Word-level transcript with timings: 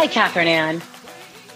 Hi, 0.00 0.06
Kathryn 0.06 0.46
Ann. 0.46 0.82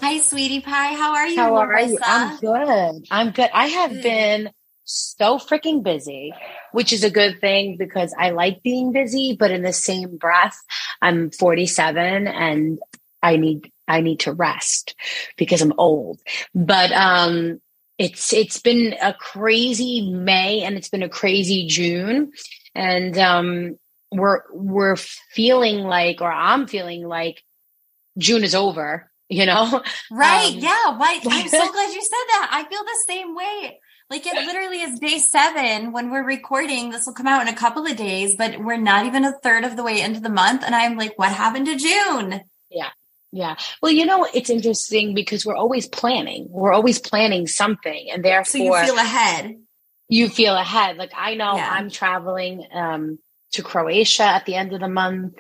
Hi, 0.03 0.19
sweetie 0.19 0.61
pie. 0.61 0.93
How 0.93 1.15
are 1.15 1.27
you? 1.27 1.37
How 1.37 1.55
are 1.57 1.81
you? 1.81 1.99
I'm 2.03 2.39
good. 2.41 3.07
I'm 3.11 3.31
good. 3.31 3.49
I 3.55 3.69
have 3.69 3.91
good. 3.91 4.03
been 4.03 4.51
so 4.85 5.39
freaking 5.39 5.83
busy, 5.83 6.35
which 6.73 6.93
is 6.93 7.05
a 7.05 7.11
good 7.11 7.41
thing 7.41 7.79
because 7.79 8.15
I 8.19 8.33
like 8.33 8.63
being 8.63 8.93
busy, 8.93 9.35
but 9.35 9.51
in 9.51 9.63
the 9.63 9.73
same 9.73 10.19
breath, 10.19 10.59
I'm 11.01 11.31
47 11.31 12.29
and 12.29 12.79
I 13.23 13.37
need 13.37 13.73
I 13.89 14.03
need 14.03 14.21
to 14.21 14.35
rest 14.35 14.95
because 15.39 15.63
I'm 15.63 15.73
old. 15.79 16.21
But 16.55 16.93
um 16.93 17.63
it's 17.97 18.31
it's 18.35 18.61
been 18.61 18.95
a 19.01 19.15
crazy 19.15 20.13
May 20.13 20.61
and 20.65 20.77
it's 20.77 20.91
been 20.91 21.03
a 21.03 21.09
crazy 21.09 21.67
June 21.67 22.33
and 22.75 23.17
um 23.17 23.79
we're 24.13 24.43
we're 24.53 24.97
feeling 24.97 25.79
like 25.79 26.21
or 26.21 26.31
I'm 26.31 26.67
feeling 26.67 27.09
like 27.09 27.43
June 28.19 28.45
is 28.45 28.55
over, 28.55 29.11
you 29.29 29.47
know? 29.47 29.83
Right. 30.11 30.53
Um, 30.53 30.59
yeah. 30.59 30.97
Why 30.97 31.21
I'm 31.31 31.49
so 31.49 31.73
glad 31.73 31.95
you 31.95 32.03
said 32.03 32.27
that. 32.29 32.49
I 32.53 32.65
feel 32.69 32.83
the 32.85 33.05
same 33.07 33.35
way. 33.35 33.81
Like 34.11 34.27
it 34.27 34.35
literally 34.35 34.81
is 34.81 35.01
day 35.01 35.19
seven 35.19 35.93
when 35.93 36.11
we're 36.11 36.27
recording. 36.27 36.91
This 36.91 37.07
will 37.07 37.15
come 37.15 37.27
out 37.27 37.43
in 37.43 37.49
a 37.53 37.57
couple 37.57 37.87
of 37.87 37.97
days, 37.97 38.37
but 38.37 38.63
we're 38.63 38.77
not 38.77 39.07
even 39.07 39.25
a 39.25 39.33
third 39.43 39.65
of 39.65 39.77
the 39.77 39.83
way 39.83 40.01
into 40.01 40.21
the 40.21 40.29
month. 40.29 40.63
And 40.65 40.75
I'm 40.75 40.97
like, 40.97 41.19
what 41.19 41.33
happened 41.33 41.67
to 41.67 41.77
June? 41.77 42.43
Yeah. 42.71 42.91
Yeah. 43.33 43.57
Well, 43.83 43.91
you 43.91 44.07
know, 44.07 44.29
it's 44.33 44.51
interesting 44.51 45.15
because 45.15 45.45
we're 45.45 45.57
always 45.57 45.89
planning. 45.89 46.47
We're 46.51 46.73
always 46.73 47.01
planning 47.01 47.49
something. 47.49 48.09
And 48.13 48.25
therefore, 48.25 48.45
so 48.45 48.59
you 48.59 48.87
feel 48.87 48.99
ahead. 48.99 49.57
You 50.09 50.29
feel 50.29 50.55
ahead. 50.55 50.99
Like 50.99 51.13
I 51.17 51.35
know 51.35 51.57
yeah. 51.57 51.69
I'm 51.69 51.91
traveling 51.91 52.65
um, 52.73 53.19
to 53.53 53.63
Croatia 53.63 54.23
at 54.23 54.45
the 54.47 54.55
end 54.55 54.73
of 54.73 54.81
the 54.81 54.89
month. 54.89 55.35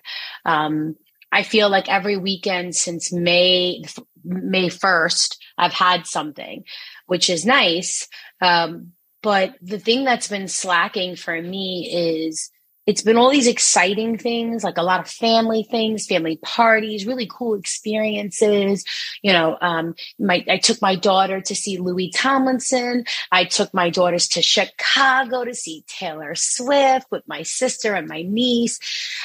Um, 0.44 0.96
I 1.34 1.42
feel 1.42 1.68
like 1.68 1.88
every 1.88 2.16
weekend 2.16 2.76
since 2.76 3.12
May 3.12 3.82
May 4.24 4.68
first, 4.68 5.42
I've 5.58 5.72
had 5.72 6.06
something, 6.06 6.64
which 7.06 7.28
is 7.28 7.44
nice. 7.44 8.08
Um, 8.40 8.92
but 9.20 9.56
the 9.60 9.80
thing 9.80 10.04
that's 10.04 10.28
been 10.28 10.46
slacking 10.46 11.16
for 11.16 11.42
me 11.42 11.90
is 11.92 12.50
it's 12.86 13.02
been 13.02 13.16
all 13.16 13.30
these 13.30 13.46
exciting 13.46 14.18
things, 14.18 14.62
like 14.62 14.76
a 14.76 14.82
lot 14.82 15.00
of 15.00 15.08
family 15.08 15.66
things, 15.70 16.06
family 16.06 16.36
parties, 16.36 17.06
really 17.06 17.26
cool 17.26 17.54
experiences. 17.54 18.84
You 19.22 19.32
know, 19.32 19.56
um, 19.60 19.94
my, 20.18 20.44
I 20.48 20.58
took 20.58 20.82
my 20.82 20.94
daughter 20.94 21.40
to 21.40 21.54
see 21.54 21.78
Louis 21.78 22.10
Tomlinson. 22.10 23.04
I 23.32 23.44
took 23.44 23.72
my 23.72 23.90
daughters 23.90 24.28
to 24.28 24.42
Chicago 24.42 25.44
to 25.44 25.54
see 25.54 25.84
Taylor 25.86 26.34
Swift 26.34 27.06
with 27.10 27.22
my 27.26 27.42
sister 27.42 27.94
and 27.94 28.06
my 28.06 28.22
niece. 28.22 28.78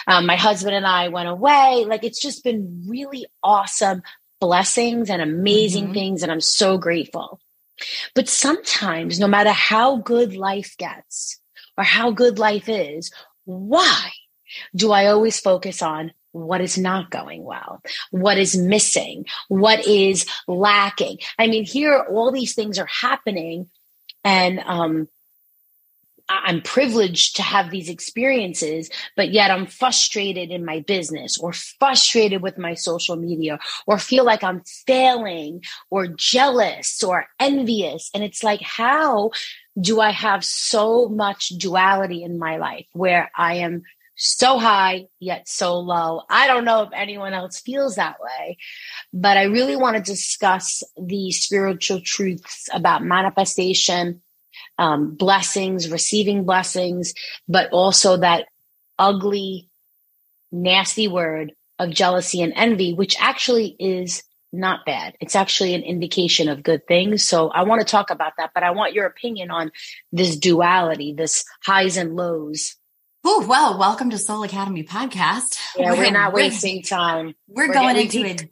Um, 0.08 0.26
my 0.26 0.38
husband 0.38 0.76
and 0.76 0.88
I 0.88 1.10
went 1.10 1.28
away. 1.28 1.86
Like 1.88 2.04
it's 2.04 2.22
just 2.22 2.44
been 2.44 2.86
really 2.88 3.26
awesome 3.44 4.04
blessings 4.40 5.10
and 5.10 5.22
amazing 5.22 5.86
mm-hmm. 5.86 5.94
things. 5.94 6.24
And 6.24 6.32
I'm 6.32 6.42
so 6.42 6.78
grateful. 6.78 7.42
But 8.16 8.28
sometimes, 8.30 9.20
no 9.20 9.28
matter 9.28 9.52
how 9.52 9.98
good 9.98 10.36
life 10.36 10.76
gets, 10.78 11.40
or 11.78 11.84
how 11.84 12.12
good 12.12 12.38
life 12.38 12.68
is, 12.68 13.10
why 13.46 14.12
do 14.76 14.92
I 14.92 15.08
always 15.08 15.40
focus 15.40 15.82
on 15.82 16.12
what 16.32 16.62
is 16.62 16.78
not 16.78 17.10
going 17.10 17.44
well, 17.44 17.82
what 18.12 18.38
is 18.38 18.56
missing, 18.56 19.26
what 19.48 19.86
is 19.88 20.26
lacking? 20.48 21.18
I 21.38 21.48
mean, 21.48 21.66
here 21.66 22.06
all 22.10 22.32
these 22.32 22.54
things 22.54 22.78
are 22.78 22.88
happening, 22.88 23.70
and 24.24 24.60
um, 24.60 25.08
I'm 26.30 26.62
privileged 26.62 27.38
to 27.38 27.42
have 27.42 27.72
these 27.72 27.90
experiences, 27.90 28.90
but 29.16 29.32
yet 29.32 29.50
I'm 29.50 29.66
frustrated 29.66 30.52
in 30.52 30.64
my 30.64 30.82
business 30.82 31.38
or 31.40 31.54
frustrated 31.54 32.44
with 32.44 32.58
my 32.58 32.76
social 32.76 33.16
media 33.16 33.60
or 33.88 33.98
feel 33.98 34.24
like 34.24 34.44
I'm 34.44 34.62
failing 34.86 35.64
or 35.90 36.08
jealous 36.08 37.02
or 37.02 37.26
envious. 37.40 38.12
And 38.14 38.24
it's 38.24 38.44
like, 38.44 38.62
how 38.62 39.32
do 39.80 40.02
I 40.02 40.12
have 40.12 40.44
so 40.44 41.08
much 41.08 41.50
duality 41.50 42.24
in 42.24 42.40
my 42.40 42.58
life 42.58 42.88
where 42.94 43.32
I 43.36 43.56
am 43.56 43.84
so 44.16 44.60
high 44.60 45.08
yet 45.20 45.48
so 45.48 45.80
low. 45.80 46.24
I 46.30 46.48
don't 46.48 46.66
know 46.66 46.84
if 46.84 46.90
anyone 46.94 47.34
else 47.34 47.62
feels 47.62 47.96
that 47.96 48.18
way, 48.20 48.58
but 49.14 49.38
I 49.38 49.44
really 49.44 49.78
want 49.78 49.96
to 49.96 50.04
discuss 50.04 50.84
the 51.02 51.32
spiritual 51.32 52.02
truths 52.02 52.68
about 52.74 53.02
manifestation, 53.02 54.22
um, 54.78 55.16
blessings, 55.16 55.90
receiving 55.90 56.44
blessings, 56.44 57.14
but 57.48 57.70
also 57.72 58.18
that 58.18 58.48
ugly, 58.98 59.70
nasty 60.52 61.08
word 61.08 61.54
of 61.80 61.92
jealousy 61.92 62.42
and 62.42 62.52
envy, 62.58 62.94
which 62.94 63.16
actually 63.22 63.76
is 63.80 64.24
not 64.52 64.86
bad. 64.86 65.16
It's 65.20 65.36
actually 65.36 65.74
an 65.74 65.84
indication 65.84 66.50
of 66.50 66.64
good 66.64 66.88
things. 66.88 67.24
So 67.24 67.50
I 67.50 67.64
want 67.64 67.82
to 67.82 67.86
talk 67.86 68.10
about 68.10 68.34
that, 68.38 68.52
but 68.54 68.64
I 68.64 68.72
want 68.72 68.94
your 68.94 69.06
opinion 69.06 69.52
on 69.52 69.72
this 70.12 70.36
duality, 70.36 71.14
this 71.14 71.46
highs 71.64 71.98
and 71.98 72.16
lows. 72.16 72.76
Oh, 73.24 73.46
well, 73.48 73.78
welcome 73.78 74.10
to 74.12 74.18
Soul 74.18 74.44
Academy 74.44 74.84
podcast. 74.84 75.60
Yeah, 75.78 75.92
we're, 75.92 75.98
we're 75.98 76.12
not 76.12 76.34
wasting 76.34 76.84
time. 76.84 77.36
We're, 77.48 77.68
we're 77.68 77.74
going 77.74 77.98
into 77.98 78.26
it. 78.26 78.50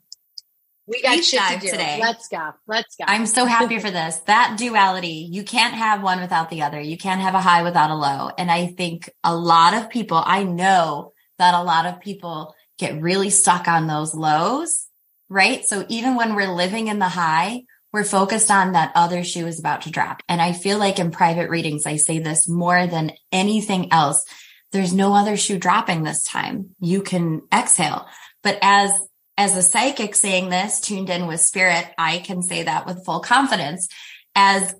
We 0.85 1.01
got 1.01 1.21
shit 1.23 1.41
to 1.41 1.59
do. 1.59 1.69
today. 1.69 1.99
Let's 2.01 2.27
go. 2.29 2.51
Let's 2.65 2.95
go. 2.95 3.05
I'm 3.07 3.25
so 3.25 3.45
happy 3.45 3.79
for 3.79 3.91
this. 3.91 4.17
That 4.27 4.57
duality, 4.57 5.27
you 5.31 5.43
can't 5.43 5.73
have 5.73 6.03
one 6.03 6.21
without 6.21 6.49
the 6.49 6.61
other. 6.61 6.79
You 6.79 6.97
can't 6.97 7.21
have 7.21 7.33
a 7.33 7.41
high 7.41 7.63
without 7.63 7.91
a 7.91 7.95
low. 7.95 8.29
And 8.37 8.51
I 8.51 8.67
think 8.67 9.09
a 9.23 9.35
lot 9.35 9.73
of 9.73 9.89
people, 9.89 10.21
I 10.23 10.43
know 10.43 11.13
that 11.39 11.53
a 11.53 11.63
lot 11.63 11.85
of 11.85 11.99
people 12.01 12.55
get 12.77 13.01
really 13.01 13.29
stuck 13.29 13.67
on 13.67 13.87
those 13.87 14.13
lows 14.13 14.86
right? 15.29 15.65
So 15.65 15.85
even 15.89 16.15
when 16.15 16.35
we're 16.35 16.53
living 16.53 16.87
in 16.87 16.99
the 16.99 17.09
high, 17.09 17.63
we're 17.93 18.03
focused 18.03 18.51
on 18.51 18.73
that 18.73 18.91
other 18.95 19.23
shoe 19.23 19.47
is 19.47 19.59
about 19.59 19.83
to 19.83 19.91
drop. 19.91 20.21
And 20.27 20.41
I 20.41 20.53
feel 20.53 20.77
like 20.77 20.99
in 20.99 21.11
private 21.11 21.49
readings, 21.49 21.85
I 21.85 21.95
say 21.95 22.19
this 22.19 22.47
more 22.47 22.85
than 22.87 23.13
anything 23.31 23.91
else. 23.91 24.23
There's 24.71 24.93
no 24.93 25.13
other 25.13 25.37
shoe 25.37 25.57
dropping 25.57 26.03
this 26.03 26.23
time. 26.23 26.75
You 26.79 27.01
can 27.01 27.41
exhale. 27.53 28.05
But 28.43 28.59
as, 28.61 28.91
as 29.37 29.55
a 29.55 29.61
psychic 29.61 30.15
saying 30.15 30.49
this, 30.49 30.81
tuned 30.81 31.09
in 31.09 31.27
with 31.27 31.39
spirit, 31.39 31.85
I 31.97 32.19
can 32.19 32.41
say 32.41 32.63
that 32.63 32.85
with 32.85 33.05
full 33.05 33.21
confidence. 33.21 33.87
As 34.35 34.75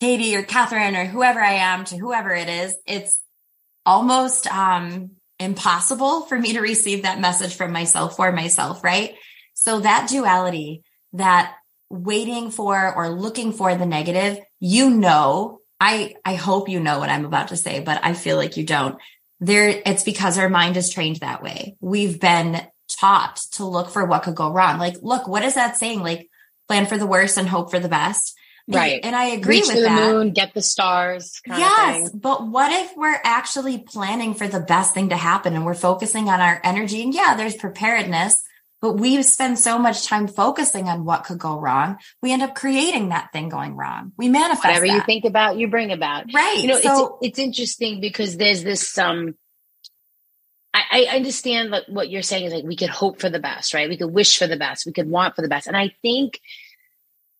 Katie 0.00 0.36
or 0.36 0.42
Kathryn 0.42 0.96
or 0.96 1.06
whoever 1.06 1.40
I 1.40 1.54
am 1.54 1.84
to 1.86 1.96
whoever 1.96 2.30
it 2.30 2.48
is, 2.48 2.74
it's 2.86 3.20
almost, 3.86 4.46
um, 4.46 5.12
impossible 5.40 6.20
for 6.26 6.38
me 6.38 6.52
to 6.52 6.60
receive 6.60 7.02
that 7.02 7.18
message 7.18 7.54
from 7.54 7.72
myself 7.72 8.16
for 8.16 8.30
myself, 8.30 8.84
right? 8.84 9.14
So 9.60 9.80
that 9.80 10.08
duality, 10.08 10.84
that 11.12 11.54
waiting 11.90 12.50
for 12.50 12.94
or 12.94 13.10
looking 13.10 13.52
for 13.52 13.74
the 13.74 13.84
negative, 13.84 14.38
you 14.58 14.88
know, 14.88 15.60
I, 15.78 16.14
I 16.24 16.34
hope 16.34 16.70
you 16.70 16.80
know 16.80 16.98
what 16.98 17.10
I'm 17.10 17.26
about 17.26 17.48
to 17.48 17.58
say, 17.58 17.80
but 17.80 18.00
I 18.02 18.14
feel 18.14 18.38
like 18.38 18.56
you 18.56 18.64
don't. 18.64 18.96
There, 19.38 19.68
it's 19.68 20.02
because 20.02 20.38
our 20.38 20.48
mind 20.48 20.78
is 20.78 20.88
trained 20.88 21.16
that 21.16 21.42
way. 21.42 21.76
We've 21.78 22.18
been 22.18 22.62
taught 22.88 23.36
to 23.52 23.66
look 23.66 23.90
for 23.90 24.06
what 24.06 24.22
could 24.22 24.34
go 24.34 24.50
wrong. 24.50 24.78
Like, 24.78 24.96
look, 25.02 25.28
what 25.28 25.44
is 25.44 25.56
that 25.56 25.76
saying? 25.76 26.00
Like, 26.02 26.30
plan 26.66 26.86
for 26.86 26.96
the 26.96 27.06
worst 27.06 27.36
and 27.36 27.46
hope 27.46 27.70
for 27.70 27.80
the 27.80 27.88
best. 27.88 28.34
Right. 28.66 29.00
And 29.02 29.14
I 29.14 29.26
agree 29.26 29.56
Reach 29.56 29.66
with 29.66 29.76
the 29.76 29.82
that. 29.82 30.10
moon, 30.10 30.32
get 30.32 30.54
the 30.54 30.62
stars. 30.62 31.38
yes. 31.46 32.08
But 32.14 32.48
what 32.48 32.72
if 32.72 32.96
we're 32.96 33.20
actually 33.24 33.76
planning 33.78 34.32
for 34.32 34.48
the 34.48 34.60
best 34.60 34.94
thing 34.94 35.10
to 35.10 35.16
happen 35.18 35.54
and 35.54 35.66
we're 35.66 35.74
focusing 35.74 36.30
on 36.30 36.40
our 36.40 36.62
energy? 36.64 37.02
And 37.02 37.12
yeah, 37.12 37.34
there's 37.36 37.56
preparedness, 37.56 38.42
but 38.80 38.94
we 38.94 39.22
spend 39.22 39.58
so 39.58 39.78
much 39.78 40.06
time 40.06 40.26
focusing 40.26 40.88
on 40.88 41.04
what 41.04 41.24
could 41.24 41.38
go 41.38 41.58
wrong. 41.58 41.98
We 42.22 42.32
end 42.32 42.42
up 42.42 42.54
creating 42.54 43.10
that 43.10 43.30
thing 43.32 43.48
going 43.48 43.76
wrong. 43.76 44.12
We 44.16 44.28
manifest 44.28 44.64
whatever 44.64 44.86
that. 44.86 44.94
you 44.94 45.00
think 45.02 45.24
about, 45.24 45.56
you 45.58 45.68
bring 45.68 45.92
about. 45.92 46.26
Right. 46.32 46.58
You 46.58 46.68
know, 46.68 46.80
so, 46.80 47.18
it's, 47.20 47.38
it's 47.38 47.38
interesting 47.38 48.00
because 48.00 48.36
there's 48.36 48.64
this, 48.64 48.96
um, 48.96 49.34
I, 50.72 51.06
I 51.10 51.16
understand 51.16 51.72
that 51.72 51.88
what 51.88 52.10
you're 52.10 52.22
saying 52.22 52.46
is 52.46 52.52
like 52.52 52.64
we 52.64 52.76
could 52.76 52.90
hope 52.90 53.20
for 53.20 53.28
the 53.28 53.38
best, 53.38 53.74
right? 53.74 53.88
We 53.88 53.96
could 53.96 54.12
wish 54.12 54.38
for 54.38 54.46
the 54.46 54.56
best. 54.56 54.86
We 54.86 54.92
could 54.92 55.08
want 55.08 55.36
for 55.36 55.42
the 55.42 55.48
best. 55.48 55.66
And 55.66 55.76
I 55.76 55.92
think 56.02 56.40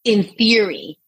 in 0.04 0.24
theory, 0.24 0.98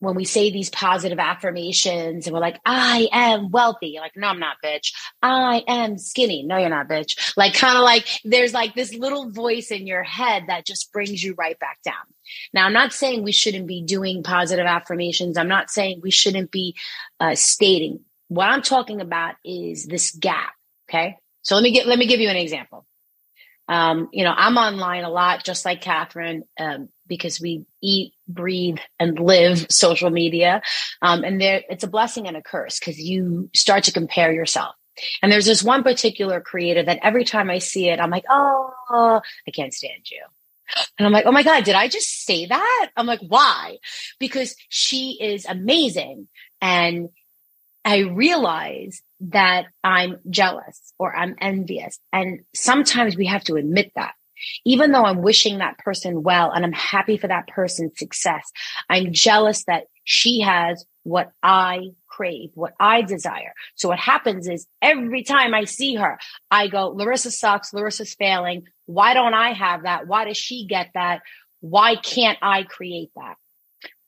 when 0.00 0.14
we 0.14 0.24
say 0.24 0.50
these 0.50 0.70
positive 0.70 1.18
affirmations 1.18 2.26
and 2.26 2.34
we're 2.34 2.40
like, 2.40 2.60
I 2.64 3.08
am 3.10 3.50
wealthy. 3.50 3.96
Like, 4.00 4.12
no, 4.16 4.28
I'm 4.28 4.38
not, 4.38 4.56
bitch. 4.64 4.92
I 5.22 5.64
am 5.66 5.98
skinny. 5.98 6.44
No, 6.44 6.56
you're 6.56 6.68
not, 6.68 6.88
bitch. 6.88 7.36
Like, 7.36 7.54
kind 7.54 7.76
of 7.76 7.82
like 7.82 8.06
there's 8.24 8.54
like 8.54 8.74
this 8.74 8.94
little 8.94 9.30
voice 9.30 9.70
in 9.70 9.86
your 9.86 10.04
head 10.04 10.44
that 10.48 10.66
just 10.66 10.92
brings 10.92 11.22
you 11.22 11.34
right 11.36 11.58
back 11.58 11.82
down. 11.82 11.94
Now, 12.52 12.66
I'm 12.66 12.72
not 12.72 12.92
saying 12.92 13.22
we 13.22 13.32
shouldn't 13.32 13.66
be 13.66 13.82
doing 13.82 14.22
positive 14.22 14.66
affirmations. 14.66 15.36
I'm 15.36 15.48
not 15.48 15.70
saying 15.70 16.00
we 16.02 16.12
shouldn't 16.12 16.50
be 16.50 16.76
uh, 17.18 17.34
stating. 17.34 18.00
What 18.28 18.48
I'm 18.48 18.62
talking 18.62 19.00
about 19.00 19.34
is 19.44 19.86
this 19.86 20.12
gap. 20.12 20.52
Okay. 20.88 21.16
So 21.42 21.54
let 21.54 21.62
me 21.62 21.72
get, 21.72 21.86
let 21.86 21.98
me 21.98 22.06
give 22.06 22.20
you 22.20 22.28
an 22.28 22.36
example. 22.36 22.86
Um, 23.66 24.08
you 24.12 24.24
know, 24.24 24.32
I'm 24.34 24.56
online 24.56 25.04
a 25.04 25.10
lot, 25.10 25.44
just 25.44 25.64
like 25.64 25.82
Kathryn. 25.82 26.42
Um, 26.58 26.88
because 27.06 27.40
we 27.40 27.64
eat, 27.82 28.12
breathe, 28.28 28.78
and 28.98 29.18
live 29.18 29.66
social 29.70 30.10
media. 30.10 30.62
Um, 31.02 31.24
and 31.24 31.40
there, 31.40 31.62
it's 31.68 31.84
a 31.84 31.88
blessing 31.88 32.28
and 32.28 32.36
a 32.36 32.42
curse 32.42 32.78
because 32.78 33.00
you 33.00 33.50
start 33.54 33.84
to 33.84 33.92
compare 33.92 34.32
yourself. 34.32 34.74
And 35.22 35.30
there's 35.30 35.46
this 35.46 35.62
one 35.62 35.82
particular 35.82 36.40
creator 36.40 36.82
that 36.82 36.98
every 37.02 37.24
time 37.24 37.50
I 37.50 37.58
see 37.58 37.88
it, 37.88 38.00
I'm 38.00 38.10
like, 38.10 38.24
oh, 38.28 38.72
I 38.90 39.50
can't 39.52 39.72
stand 39.72 40.10
you. 40.10 40.22
And 40.98 41.06
I'm 41.06 41.12
like, 41.12 41.26
oh 41.26 41.32
my 41.32 41.42
God, 41.42 41.64
did 41.64 41.74
I 41.74 41.88
just 41.88 42.24
say 42.24 42.46
that? 42.46 42.90
I'm 42.96 43.06
like, 43.06 43.20
why? 43.20 43.78
Because 44.18 44.54
she 44.68 45.16
is 45.20 45.46
amazing. 45.46 46.28
And 46.60 47.10
I 47.84 48.00
realize 48.00 49.00
that 49.20 49.66
I'm 49.82 50.18
jealous 50.28 50.92
or 50.98 51.14
I'm 51.14 51.36
envious. 51.40 51.98
And 52.12 52.40
sometimes 52.54 53.16
we 53.16 53.26
have 53.26 53.44
to 53.44 53.56
admit 53.56 53.92
that. 53.96 54.14
Even 54.64 54.92
though 54.92 55.04
I'm 55.04 55.22
wishing 55.22 55.58
that 55.58 55.78
person 55.78 56.22
well 56.22 56.50
and 56.50 56.64
I'm 56.64 56.72
happy 56.72 57.16
for 57.16 57.28
that 57.28 57.48
person's 57.48 57.98
success, 57.98 58.50
I'm 58.88 59.12
jealous 59.12 59.64
that 59.64 59.84
she 60.04 60.40
has 60.40 60.84
what 61.02 61.30
I 61.42 61.90
crave, 62.06 62.50
what 62.54 62.72
I 62.80 63.02
desire. 63.02 63.52
So 63.76 63.88
what 63.88 63.98
happens 63.98 64.48
is 64.48 64.66
every 64.82 65.22
time 65.22 65.54
I 65.54 65.64
see 65.64 65.94
her, 65.94 66.18
I 66.50 66.68
go, 66.68 66.88
Larissa 66.88 67.30
sucks. 67.30 67.72
Larissa's 67.72 68.14
failing. 68.14 68.64
Why 68.86 69.14
don't 69.14 69.34
I 69.34 69.52
have 69.52 69.84
that? 69.84 70.06
Why 70.06 70.24
does 70.24 70.36
she 70.36 70.66
get 70.66 70.90
that? 70.94 71.20
Why 71.60 71.96
can't 71.96 72.38
I 72.42 72.62
create 72.62 73.10
that? 73.16 73.36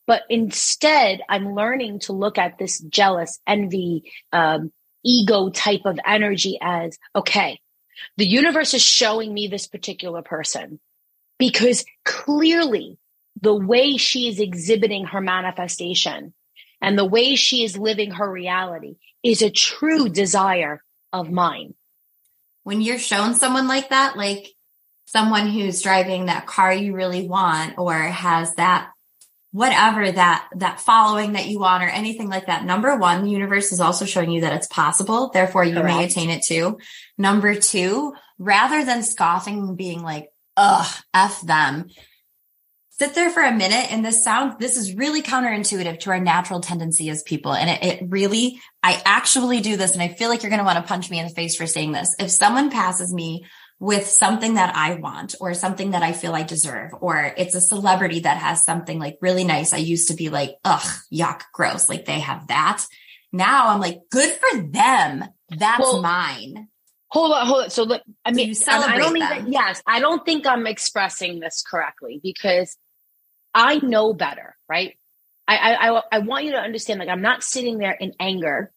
But 0.07 0.23
instead, 0.29 1.21
I'm 1.29 1.55
learning 1.55 2.01
to 2.01 2.13
look 2.13 2.37
at 2.37 2.59
this 2.59 2.81
jealous, 2.81 3.39
envy, 3.47 4.11
um, 4.33 4.73
ego 5.05 5.51
type 5.51 5.83
of 5.85 5.99
energy 6.05 6.59
as 6.61 6.99
okay, 7.15 7.61
the 8.17 8.27
universe 8.27 8.75
is 8.75 8.83
showing 8.83 9.33
me 9.33 9.49
this 9.49 9.67
particular 9.67 10.23
person 10.23 10.81
because 11.39 11.85
clearly 12.05 12.99
the 13.41 13.55
way 13.55 13.97
she 13.97 14.29
is 14.29 14.41
exhibiting 14.41 15.07
her 15.07 15.21
manifestation 15.21 16.35
and 16.81 16.99
the 16.99 17.05
way 17.05 17.37
she 17.37 17.65
is 17.65 17.77
living 17.77 18.13
her 18.13 18.31
reality 18.31 18.97
is 19.23 19.43
a 19.43 19.51
true 19.51 20.09
desire 20.09 20.83
of 21.13 21.31
mine. 21.31 21.75
When 22.63 22.81
you're 22.81 22.99
shown 22.99 23.35
someone 23.35 23.69
like 23.69 23.91
that, 23.91 24.17
like 24.17 24.49
someone 25.07 25.49
who's 25.49 25.83
driving 25.83 26.27
that 26.27 26.47
car 26.47 26.73
you 26.73 26.95
really 26.95 27.27
want 27.27 27.79
or 27.79 27.95
has 27.95 28.55
that 28.55 28.90
whatever 29.53 30.11
that 30.11 30.49
that 30.57 30.81
following 30.81 31.33
that 31.33 31.47
you 31.47 31.59
want 31.59 31.83
or 31.83 31.89
anything 31.89 32.29
like 32.29 32.47
that. 32.47 32.65
Number 32.65 32.97
one 32.97 33.25
the 33.25 33.31
universe 33.31 33.73
is 33.73 33.81
also 33.81 34.05
showing 34.05 34.31
you 34.31 34.43
that 34.43 34.53
it's 34.53 34.69
possible. 34.69 35.31
Therefore 35.33 35.65
you 35.65 35.75
Correct. 35.75 35.87
may 35.87 36.05
attain 36.05 36.31
it 36.31 36.43
too. 36.45 36.79
Number 37.19 37.55
two 37.55 38.15
rather 38.39 38.85
than 38.85 39.03
scoffing 39.03 39.59
and 39.59 39.77
being 39.77 40.03
like 40.03 40.29
ugh 40.57 40.89
f 41.13 41.41
them 41.43 41.89
sit 43.01 43.15
there 43.15 43.31
for 43.31 43.43
a 43.43 43.51
minute 43.51 43.91
and 43.91 44.05
this 44.05 44.23
sound 44.23 44.61
this 44.61 44.77
is 44.77 44.95
really 44.95 45.23
counterintuitive 45.23 45.99
to 46.01 46.11
our 46.11 46.21
natural 46.21 46.61
tendency 46.61 47.09
as 47.09 47.23
people. 47.23 47.55
And 47.55 47.71
it, 47.71 47.83
it 47.83 48.09
really 48.11 48.61
i 48.83 49.01
actually 49.05 49.61
do 49.61 49.77
this 49.77 49.95
and 49.95 50.03
i 50.03 50.09
feel 50.09 50.29
like 50.29 50.43
you're 50.43 50.51
going 50.51 50.61
to 50.61 50.67
want 50.67 50.77
to 50.77 50.89
punch 50.89 51.11
me 51.11 51.19
in 51.19 51.27
the 51.27 51.35
face 51.35 51.57
for 51.57 51.67
saying 51.67 51.93
this. 51.93 52.15
If 52.19 52.31
someone 52.31 52.71
passes 52.71 53.13
me 53.13 53.47
with 53.81 54.07
something 54.07 54.55
that 54.55 54.77
I 54.77 54.95
want 54.97 55.35
or 55.41 55.55
something 55.55 55.93
that 55.93 56.03
I 56.03 56.13
feel 56.13 56.35
I 56.35 56.43
deserve, 56.43 56.93
or 57.01 57.33
it's 57.37 57.55
a 57.55 57.63
celebrity 57.63 58.21
that 58.21 58.37
has 58.37 58.63
something 58.63 58.99
like 58.99 59.17
really 59.23 59.43
nice. 59.43 59.73
I 59.73 59.79
used 59.79 60.09
to 60.09 60.15
be 60.15 60.29
like, 60.29 60.57
ugh, 60.65 60.87
yuck, 61.13 61.41
gross. 61.55 61.89
Like 61.89 62.05
they 62.05 62.21
have 62.21 62.49
that. 62.49 62.85
Now 63.33 63.69
I'm 63.69 63.81
like, 63.81 64.01
good 64.11 64.31
for 64.31 64.61
them. 64.61 65.25
That's 65.49 65.81
well, 65.81 66.03
mine. 66.03 66.69
Hold 67.09 67.33
on, 67.33 67.47
hold 67.47 67.65
on. 67.65 67.71
So 67.71 67.85
look, 67.85 68.03
I 68.23 68.33
mean, 68.33 68.55
so 68.55 68.71
I 68.71 68.99
don't 68.99 69.17
even, 69.17 69.51
yes, 69.51 69.83
I 69.87 69.99
don't 69.99 70.25
think 70.27 70.47
I'm 70.47 70.67
expressing 70.67 71.41
this 71.41 71.65
correctly 71.69 72.21
because 72.23 72.77
I 73.55 73.79
know 73.79 74.13
better, 74.13 74.57
right? 74.69 74.97
I, 75.49 75.75
I, 75.75 76.03
I 76.13 76.19
want 76.19 76.45
you 76.45 76.53
to 76.53 76.59
understand, 76.59 77.01
like, 77.01 77.09
I'm 77.09 77.23
not 77.23 77.43
sitting 77.43 77.79
there 77.79 77.97
in 77.99 78.13
anger, 78.21 78.71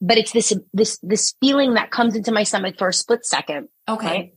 but 0.00 0.18
it's 0.18 0.32
this, 0.32 0.52
this, 0.72 0.98
this 1.02 1.34
feeling 1.40 1.74
that 1.74 1.90
comes 1.90 2.16
into 2.16 2.32
my 2.32 2.42
stomach 2.42 2.76
for 2.78 2.88
a 2.88 2.92
split 2.92 3.24
second 3.24 3.68
Okay. 3.88 4.06
Right? 4.06 4.34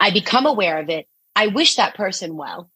I 0.00 0.10
become 0.10 0.46
aware 0.46 0.78
of 0.78 0.88
it. 0.88 1.06
I 1.34 1.48
wish 1.48 1.76
that 1.76 1.94
person 1.94 2.36
well. 2.36 2.70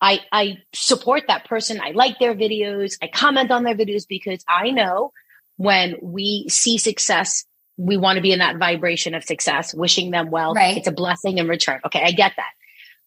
I, 0.00 0.20
I 0.32 0.58
support 0.72 1.24
that 1.28 1.44
person. 1.44 1.80
I 1.80 1.90
like 1.90 2.18
their 2.18 2.34
videos. 2.34 2.96
I 3.02 3.08
comment 3.08 3.50
on 3.50 3.64
their 3.64 3.74
videos 3.74 4.06
because 4.08 4.42
I 4.48 4.70
know 4.70 5.12
when 5.56 5.96
we 6.00 6.46
see 6.48 6.78
success, 6.78 7.44
we 7.76 7.96
want 7.96 8.16
to 8.16 8.22
be 8.22 8.32
in 8.32 8.38
that 8.38 8.56
vibration 8.56 9.14
of 9.14 9.24
success, 9.24 9.74
wishing 9.74 10.10
them 10.10 10.30
well. 10.30 10.54
Right. 10.54 10.76
It's 10.76 10.88
a 10.88 10.92
blessing 10.92 11.38
in 11.38 11.48
return. 11.48 11.80
Okay. 11.84 12.02
I 12.02 12.12
get 12.12 12.32
that. 12.36 12.52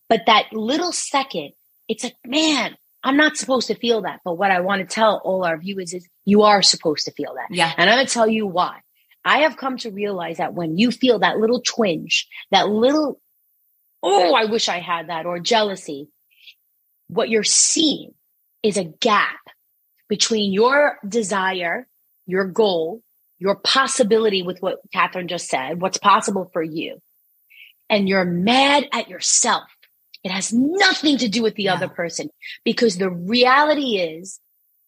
But 0.10 0.24
that 0.28 0.54
little 0.54 0.92
second, 0.92 1.54
it's 1.88 2.04
like, 2.04 2.16
man, 2.26 2.76
I'm 3.04 3.18
not 3.18 3.38
supposed 3.38 3.68
to 3.68 3.76
feel 3.76 4.04
that. 4.04 4.22
But 4.24 4.38
what 4.38 4.52
I 4.52 4.62
want 4.62 4.88
to 4.88 4.94
tell 4.94 5.22
all 5.24 5.44
our 5.44 5.58
viewers 5.58 5.94
is 5.94 6.08
you 6.26 6.44
are 6.44 6.62
supposed 6.62 7.06
to 7.06 7.12
feel 7.12 7.36
that. 7.36 7.56
Yeah. 7.56 7.72
And 7.78 7.90
I'm 7.90 7.98
going 7.98 8.08
to 8.08 8.14
tell 8.14 8.28
you 8.28 8.48
why. 8.48 8.80
I 9.26 9.40
have 9.40 9.58
come 9.58 9.78
to 9.80 9.92
realize 9.92 10.38
that 10.38 10.54
when 10.54 10.78
you 10.78 10.92
feel 10.92 11.20
that 11.20 11.38
little 11.38 11.62
twinge, 11.62 12.28
that 12.52 12.70
little, 12.70 13.20
oh, 14.02 14.34
I 14.34 14.46
wish 14.46 14.68
I 14.68 14.80
had 14.80 15.08
that, 15.08 15.26
or 15.26 15.40
jealousy, 15.40 16.10
what 17.08 17.30
you're 17.30 17.44
seeing 17.44 18.14
is 18.62 18.78
a 18.78 18.84
gap 18.84 19.40
between 20.10 20.52
your 20.52 20.98
desire, 21.08 21.88
your 22.26 22.46
goal, 22.46 23.02
your 23.40 23.56
possibility 23.56 24.44
with 24.44 24.60
what 24.60 24.80
Kathryn 24.94 25.28
just 25.28 25.48
said, 25.50 25.82
what's 25.82 25.98
possible 25.98 26.50
for 26.52 26.62
you, 26.62 27.02
and 27.90 28.08
you're 28.08 28.26
mad 28.26 28.88
at 28.92 29.10
yourself. 29.10 29.70
It 30.24 30.32
has 30.32 30.54
nothing 30.54 31.18
to 31.18 31.28
do 31.28 31.44
with 31.44 31.56
the 31.56 31.64
yeah. 31.64 31.74
other 31.74 31.90
person 31.90 32.30
because 32.64 32.98
the 32.98 33.10
reality 33.10 33.98
is 33.98 34.40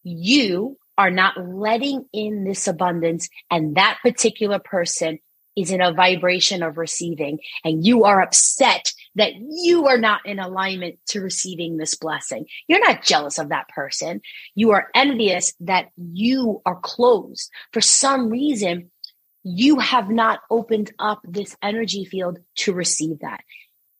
you 0.02 0.78
are 0.98 1.10
not 1.10 1.34
letting 1.36 2.06
in 2.12 2.44
this 2.44 2.66
abundance 2.66 3.28
and 3.50 3.76
that 3.76 3.98
particular 4.02 4.58
person 4.58 5.18
is 5.56 5.70
in 5.70 5.80
a 5.80 5.92
vibration 5.92 6.62
of 6.62 6.76
receiving 6.76 7.38
and 7.64 7.84
you 7.84 8.04
are 8.04 8.20
upset 8.20 8.92
that 9.14 9.32
you 9.36 9.86
are 9.86 9.96
not 9.96 10.20
in 10.26 10.38
alignment 10.38 10.98
to 11.06 11.20
receiving 11.20 11.76
this 11.76 11.94
blessing. 11.94 12.46
You're 12.68 12.86
not 12.86 13.02
jealous 13.02 13.38
of 13.38 13.48
that 13.48 13.68
person. 13.68 14.20
You 14.54 14.72
are 14.72 14.88
envious 14.94 15.54
that 15.60 15.88
you 15.96 16.60
are 16.66 16.76
closed. 16.76 17.50
For 17.72 17.80
some 17.80 18.28
reason, 18.28 18.90
you 19.42 19.78
have 19.78 20.10
not 20.10 20.40
opened 20.50 20.92
up 20.98 21.20
this 21.24 21.56
energy 21.62 22.04
field 22.04 22.38
to 22.56 22.74
receive 22.74 23.20
that. 23.20 23.40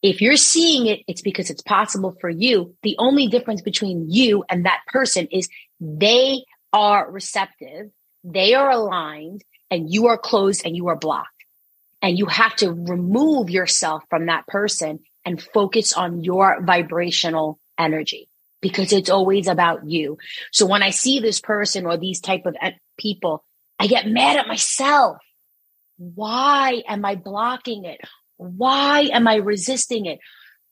If 0.01 0.21
you're 0.21 0.37
seeing 0.37 0.87
it, 0.87 1.01
it's 1.07 1.21
because 1.21 1.49
it's 1.49 1.61
possible 1.61 2.15
for 2.21 2.29
you. 2.29 2.75
The 2.83 2.95
only 2.99 3.27
difference 3.27 3.61
between 3.61 4.09
you 4.09 4.43
and 4.49 4.65
that 4.65 4.81
person 4.87 5.27
is 5.31 5.49
they 5.79 6.43
are 6.71 7.09
receptive, 7.09 7.91
they 8.23 8.53
are 8.53 8.69
aligned, 8.69 9.43
and 9.71 9.91
you 9.91 10.07
are 10.07 10.17
closed 10.17 10.63
and 10.65 10.75
you 10.75 10.87
are 10.87 10.95
blocked. 10.95 11.29
And 12.01 12.17
you 12.17 12.27
have 12.27 12.55
to 12.57 12.71
remove 12.71 13.49
yourself 13.49 14.03
from 14.09 14.27
that 14.27 14.45
person 14.47 14.99
and 15.25 15.41
focus 15.41 15.93
on 15.93 16.23
your 16.23 16.61
vibrational 16.61 17.59
energy 17.77 18.29
because 18.61 18.93
it's 18.93 19.09
always 19.09 19.47
about 19.47 19.89
you. 19.89 20.17
So 20.51 20.65
when 20.65 20.83
I 20.83 20.91
see 20.91 21.19
this 21.19 21.39
person 21.39 21.85
or 21.85 21.97
these 21.97 22.21
type 22.21 22.45
of 22.45 22.55
people, 22.97 23.43
I 23.79 23.87
get 23.87 24.07
mad 24.07 24.37
at 24.37 24.47
myself. 24.47 25.17
Why 25.97 26.83
am 26.87 27.03
I 27.03 27.15
blocking 27.15 27.85
it? 27.85 27.99
Why 28.37 29.09
am 29.11 29.27
I 29.27 29.35
resisting 29.35 30.05
it? 30.05 30.19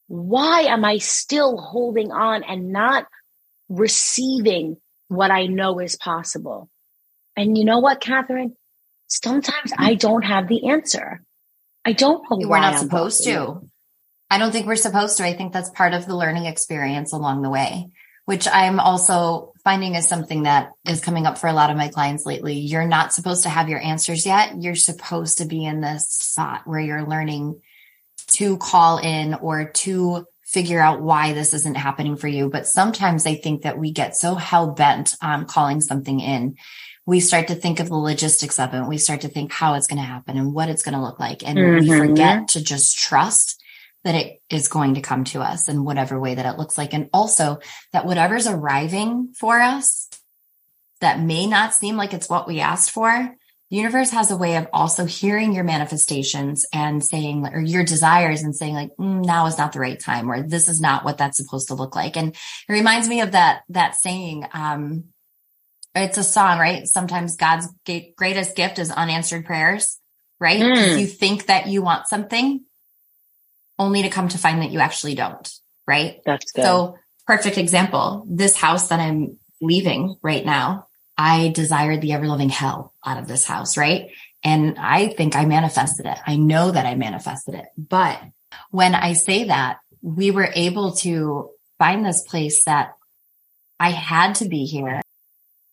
Why 0.07 0.61
am 0.61 0.85
I 0.85 0.97
still 0.97 1.57
holding 1.57 2.11
on 2.11 2.43
and 2.43 2.71
not 2.71 3.07
receiving 3.69 4.77
what 5.07 5.31
I 5.31 5.47
know 5.47 5.79
is 5.79 5.95
possible. 5.95 6.69
And 7.35 7.57
you 7.57 7.65
know 7.65 7.79
what, 7.79 8.01
Kathryn? 8.01 8.53
Sometimes 9.07 9.71
I 9.77 9.95
don't 9.95 10.23
have 10.23 10.47
the 10.47 10.69
answer. 10.69 11.21
I 11.83 11.93
don't 11.93 12.23
know 12.29 12.47
We're 12.47 12.59
not 12.59 12.73
I'm 12.73 12.79
supposed 12.79 13.23
to. 13.25 13.69
I 14.29 14.39
don't 14.39 14.51
think 14.51 14.65
we're 14.65 14.75
supposed 14.75 15.17
to. 15.17 15.25
I 15.25 15.33
think 15.33 15.53
that's 15.53 15.69
part 15.69 15.93
of 15.93 16.07
the 16.07 16.15
learning 16.15 16.45
experience 16.45 17.13
along 17.13 17.43
the 17.43 17.49
way, 17.49 17.87
which 18.25 18.47
I'm 18.51 18.79
also 18.79 19.53
finding 19.63 19.95
is 19.95 20.07
something 20.07 20.43
that 20.43 20.71
is 20.87 21.01
coming 21.01 21.25
up 21.25 21.37
for 21.37 21.47
a 21.47 21.53
lot 21.53 21.69
of 21.69 21.77
my 21.77 21.87
clients 21.87 22.25
lately. 22.25 22.55
You're 22.55 22.87
not 22.87 23.13
supposed 23.13 23.43
to 23.43 23.49
have 23.49 23.69
your 23.69 23.81
answers 23.81 24.25
yet. 24.25 24.61
You're 24.61 24.75
supposed 24.75 25.39
to 25.39 25.45
be 25.45 25.65
in 25.65 25.81
this 25.81 26.07
spot 26.09 26.61
where 26.65 26.79
you're 26.79 27.07
learning 27.07 27.61
to 28.37 28.57
call 28.57 28.97
in 28.97 29.35
or 29.35 29.71
to 29.71 30.25
figure 30.43 30.79
out 30.79 31.01
why 31.01 31.33
this 31.33 31.53
isn't 31.53 31.75
happening 31.75 32.15
for 32.15 32.27
you. 32.27 32.49
But 32.49 32.67
sometimes 32.67 33.25
I 33.25 33.35
think 33.35 33.63
that 33.63 33.77
we 33.77 33.91
get 33.91 34.15
so 34.15 34.35
hell 34.35 34.71
bent 34.71 35.15
on 35.21 35.45
calling 35.45 35.81
something 35.81 36.19
in. 36.19 36.55
We 37.07 37.19
start 37.19 37.47
to 37.49 37.55
think 37.55 37.79
of 37.79 37.89
the 37.89 37.95
logistics 37.95 38.59
of 38.59 38.73
it. 38.73 38.87
We 38.87 38.97
start 38.97 39.21
to 39.21 39.27
think 39.27 39.51
how 39.51 39.75
it's 39.75 39.87
going 39.87 40.01
to 40.01 40.07
happen 40.07 40.37
and 40.37 40.53
what 40.53 40.69
it's 40.69 40.81
going 40.81 40.95
to 40.95 41.01
look 41.01 41.19
like. 41.19 41.47
And 41.47 41.57
mm-hmm. 41.57 41.89
we 41.89 41.97
forget 41.97 42.47
to 42.49 42.63
just 42.63 42.97
trust 42.97 43.61
that 44.05 44.15
it 44.15 44.39
is 44.51 44.67
going 44.67 44.93
to 44.93 45.01
come 45.01 45.23
to 45.25 45.41
us 45.41 45.67
in 45.67 45.83
whatever 45.83 46.19
way 46.19 46.35
that 46.35 46.45
it 46.45 46.59
looks 46.59 46.77
like. 46.77 46.93
And 46.93 47.09
also 47.11 47.59
that 47.91 48.05
whatever's 48.05 48.47
arriving 48.47 49.33
for 49.37 49.59
us 49.59 50.07
that 51.01 51.19
may 51.19 51.47
not 51.47 51.73
seem 51.73 51.97
like 51.97 52.13
it's 52.13 52.29
what 52.29 52.47
we 52.47 52.59
asked 52.59 52.91
for, 52.91 53.35
the 53.71 53.77
universe 53.77 54.11
has 54.11 54.29
a 54.29 54.37
way 54.37 54.57
of 54.57 54.67
also 54.71 55.05
hearing 55.05 55.53
your 55.53 55.63
manifestations 55.63 56.67
and 56.71 57.03
saying, 57.03 57.47
or 57.47 57.59
your 57.59 57.83
desires 57.83 58.43
and 58.43 58.55
saying 58.55 58.75
like, 58.75 58.91
mm, 58.99 59.25
now 59.25 59.47
is 59.47 59.57
not 59.57 59.73
the 59.73 59.79
right 59.79 59.99
time, 59.99 60.31
or 60.31 60.43
this 60.43 60.69
is 60.69 60.79
not 60.79 61.03
what 61.03 61.17
that's 61.17 61.37
supposed 61.37 61.69
to 61.69 61.73
look 61.73 61.95
like. 61.95 62.15
And 62.15 62.35
it 62.35 62.71
reminds 62.71 63.09
me 63.09 63.21
of 63.21 63.31
that, 63.31 63.63
that 63.69 63.95
saying, 63.95 64.45
um, 64.53 65.05
it's 65.95 66.19
a 66.19 66.23
song, 66.23 66.59
right? 66.59 66.85
Sometimes 66.85 67.37
God's 67.37 67.67
greatest 68.17 68.55
gift 68.55 68.77
is 68.77 68.91
unanswered 68.91 69.45
prayers, 69.45 69.99
right? 70.39 70.61
Mm. 70.61 70.99
You 70.99 71.07
think 71.07 71.47
that 71.47 71.65
you 71.65 71.81
want 71.81 72.07
something 72.07 72.63
only 73.77 74.03
to 74.03 74.09
come 74.09 74.27
to 74.29 74.37
find 74.37 74.61
that 74.61 74.71
you 74.71 74.79
actually 74.79 75.15
don't. 75.15 75.49
right? 75.87 76.21
That's 76.25 76.51
good. 76.51 76.63
So 76.63 76.97
perfect 77.27 77.57
example. 77.57 78.25
This 78.27 78.55
house 78.55 78.89
that 78.89 78.99
I'm 78.99 79.37
leaving 79.61 80.15
right 80.21 80.45
now, 80.45 80.87
I 81.17 81.49
desired 81.49 82.01
the 82.01 82.13
ever 82.13 82.27
living 82.27 82.49
hell 82.49 82.93
out 83.05 83.17
of 83.19 83.27
this 83.27 83.45
house, 83.45 83.77
right? 83.77 84.09
And 84.43 84.77
I 84.77 85.07
think 85.07 85.35
I 85.35 85.45
manifested 85.45 86.05
it. 86.05 86.17
I 86.25 86.35
know 86.35 86.71
that 86.71 86.85
I 86.85 86.95
manifested 86.95 87.55
it. 87.55 87.65
But 87.77 88.19
when 88.71 88.93
I 88.95 89.13
say 89.13 89.45
that, 89.45 89.77
we 90.01 90.31
were 90.31 90.49
able 90.53 90.91
to 90.97 91.49
find 91.79 92.05
this 92.05 92.23
place 92.23 92.63
that 92.65 92.93
I 93.79 93.89
had 93.91 94.35
to 94.35 94.47
be 94.47 94.65
here. 94.65 95.01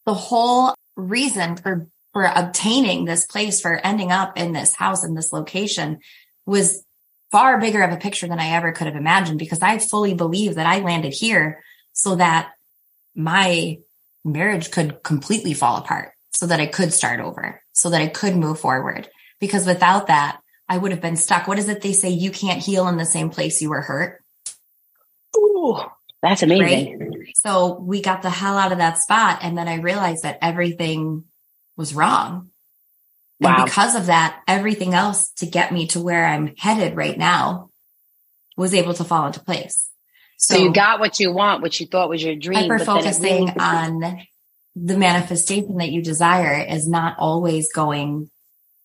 The 0.06 0.14
whole 0.14 0.74
reason 0.96 1.56
for, 1.56 1.86
for 2.12 2.24
obtaining 2.24 3.04
this 3.04 3.26
place, 3.26 3.60
for 3.60 3.74
ending 3.84 4.10
up 4.10 4.38
in 4.38 4.52
this 4.52 4.74
house 4.74 5.04
in 5.04 5.14
this 5.14 5.32
location 5.32 5.98
was 6.46 6.84
far 7.32 7.58
bigger 7.58 7.82
of 7.82 7.92
a 7.92 7.96
picture 7.96 8.28
than 8.28 8.38
I 8.38 8.50
ever 8.50 8.72
could 8.72 8.86
have 8.86 8.94
imagined 8.94 9.38
because 9.38 9.62
I 9.62 9.78
fully 9.78 10.14
believe 10.14 10.54
that 10.54 10.66
I 10.66 10.80
landed 10.80 11.14
here 11.14 11.64
so 11.92 12.14
that 12.16 12.52
my 13.14 13.78
marriage 14.24 14.70
could 14.70 15.02
completely 15.02 15.54
fall 15.54 15.78
apart 15.78 16.12
so 16.30 16.46
that 16.46 16.60
I 16.60 16.66
could 16.66 16.92
start 16.92 17.20
over, 17.20 17.62
so 17.72 17.90
that 17.90 18.00
I 18.00 18.06
could 18.06 18.36
move 18.36 18.60
forward. 18.60 19.08
Because 19.40 19.66
without 19.66 20.06
that, 20.06 20.40
I 20.68 20.78
would 20.78 20.92
have 20.92 21.00
been 21.00 21.16
stuck. 21.16 21.46
What 21.46 21.58
is 21.58 21.68
it 21.68 21.82
they 21.82 21.92
say? 21.92 22.10
You 22.10 22.30
can't 22.30 22.62
heal 22.62 22.88
in 22.88 22.96
the 22.96 23.04
same 23.04 23.30
place 23.30 23.60
you 23.60 23.70
were 23.70 23.82
hurt. 23.82 24.22
Ooh, 25.36 25.78
that's 26.22 26.42
amazing. 26.42 26.98
Right? 26.98 27.36
So 27.36 27.74
we 27.74 28.00
got 28.00 28.22
the 28.22 28.30
hell 28.30 28.56
out 28.56 28.72
of 28.72 28.78
that 28.78 28.98
spot. 28.98 29.40
And 29.42 29.58
then 29.58 29.68
I 29.68 29.76
realized 29.76 30.22
that 30.22 30.38
everything 30.40 31.24
was 31.76 31.94
wrong. 31.94 32.50
Wow. 33.42 33.56
And 33.56 33.64
because 33.64 33.94
of 33.94 34.06
that, 34.06 34.40
everything 34.46 34.94
else 34.94 35.30
to 35.36 35.46
get 35.46 35.72
me 35.72 35.86
to 35.88 36.00
where 36.00 36.24
I'm 36.24 36.54
headed 36.56 36.96
right 36.96 37.16
now 37.18 37.70
was 38.56 38.74
able 38.74 38.94
to 38.94 39.04
fall 39.04 39.26
into 39.26 39.40
place. 39.40 39.88
So, 40.38 40.56
so 40.56 40.62
you 40.62 40.72
got 40.72 41.00
what 41.00 41.20
you 41.20 41.32
want, 41.32 41.62
what 41.62 41.78
you 41.78 41.86
thought 41.86 42.08
was 42.08 42.22
your 42.22 42.36
dream. 42.36 42.70
Hyper 42.70 42.78
focusing 42.78 43.46
really- 43.46 43.58
on 43.58 44.22
the 44.74 44.96
manifestation 44.96 45.76
that 45.78 45.90
you 45.90 46.02
desire 46.02 46.64
is 46.66 46.88
not 46.88 47.16
always 47.18 47.72
going 47.72 48.30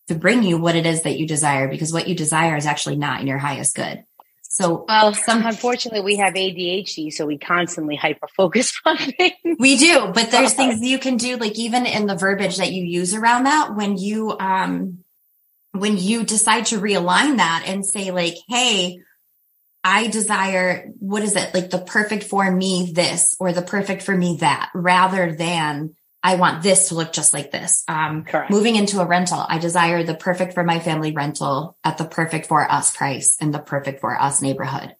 to 0.07 0.15
bring 0.15 0.43
you 0.43 0.57
what 0.57 0.75
it 0.75 0.85
is 0.85 1.03
that 1.03 1.17
you 1.17 1.27
desire 1.27 1.67
because 1.67 1.93
what 1.93 2.07
you 2.07 2.15
desire 2.15 2.55
is 2.55 2.65
actually 2.65 2.97
not 2.97 3.21
in 3.21 3.27
your 3.27 3.37
highest 3.37 3.75
good. 3.75 4.03
So, 4.49 4.85
well, 4.87 5.13
some, 5.13 5.45
unfortunately, 5.45 6.01
we 6.01 6.15
have 6.17 6.33
ADHD, 6.33 7.11
so 7.11 7.25
we 7.25 7.37
constantly 7.37 7.95
hyper 7.95 8.27
focus 8.35 8.73
on 8.85 8.97
things. 8.97 9.57
We 9.59 9.77
do, 9.77 10.11
but 10.13 10.31
there's 10.31 10.53
things 10.53 10.81
you 10.81 10.99
can 10.99 11.17
do, 11.17 11.37
like 11.37 11.59
even 11.59 11.85
in 11.85 12.07
the 12.07 12.15
verbiage 12.15 12.57
that 12.57 12.71
you 12.71 12.83
use 12.83 13.13
around 13.13 13.43
that, 13.43 13.75
when 13.75 13.97
you, 13.97 14.37
um, 14.39 15.03
when 15.73 15.97
you 15.97 16.23
decide 16.23 16.67
to 16.67 16.79
realign 16.79 17.37
that 17.37 17.65
and 17.67 17.85
say 17.85 18.11
like, 18.11 18.35
Hey, 18.47 19.01
I 19.83 20.07
desire, 20.07 20.89
what 20.99 21.23
is 21.23 21.35
it? 21.35 21.53
Like 21.53 21.69
the 21.69 21.79
perfect 21.79 22.23
for 22.23 22.49
me, 22.49 22.91
this 22.93 23.35
or 23.39 23.53
the 23.53 23.61
perfect 23.61 24.01
for 24.01 24.15
me, 24.15 24.37
that 24.39 24.71
rather 24.73 25.35
than 25.35 25.95
I 26.23 26.35
want 26.35 26.63
this 26.63 26.89
to 26.89 26.95
look 26.95 27.13
just 27.13 27.33
like 27.33 27.51
this. 27.51 27.83
Um, 27.87 28.23
Correct. 28.23 28.51
moving 28.51 28.75
into 28.75 28.99
a 28.99 29.05
rental, 29.05 29.45
I 29.47 29.59
desire 29.59 30.03
the 30.03 30.15
perfect 30.15 30.53
for 30.53 30.63
my 30.63 30.79
family 30.79 31.11
rental 31.11 31.77
at 31.83 31.97
the 31.97 32.05
perfect 32.05 32.47
for 32.47 32.69
us 32.69 32.95
price 32.95 33.37
and 33.39 33.53
the 33.53 33.59
perfect 33.59 34.01
for 34.01 34.19
us 34.19 34.41
neighborhood. 34.41 34.95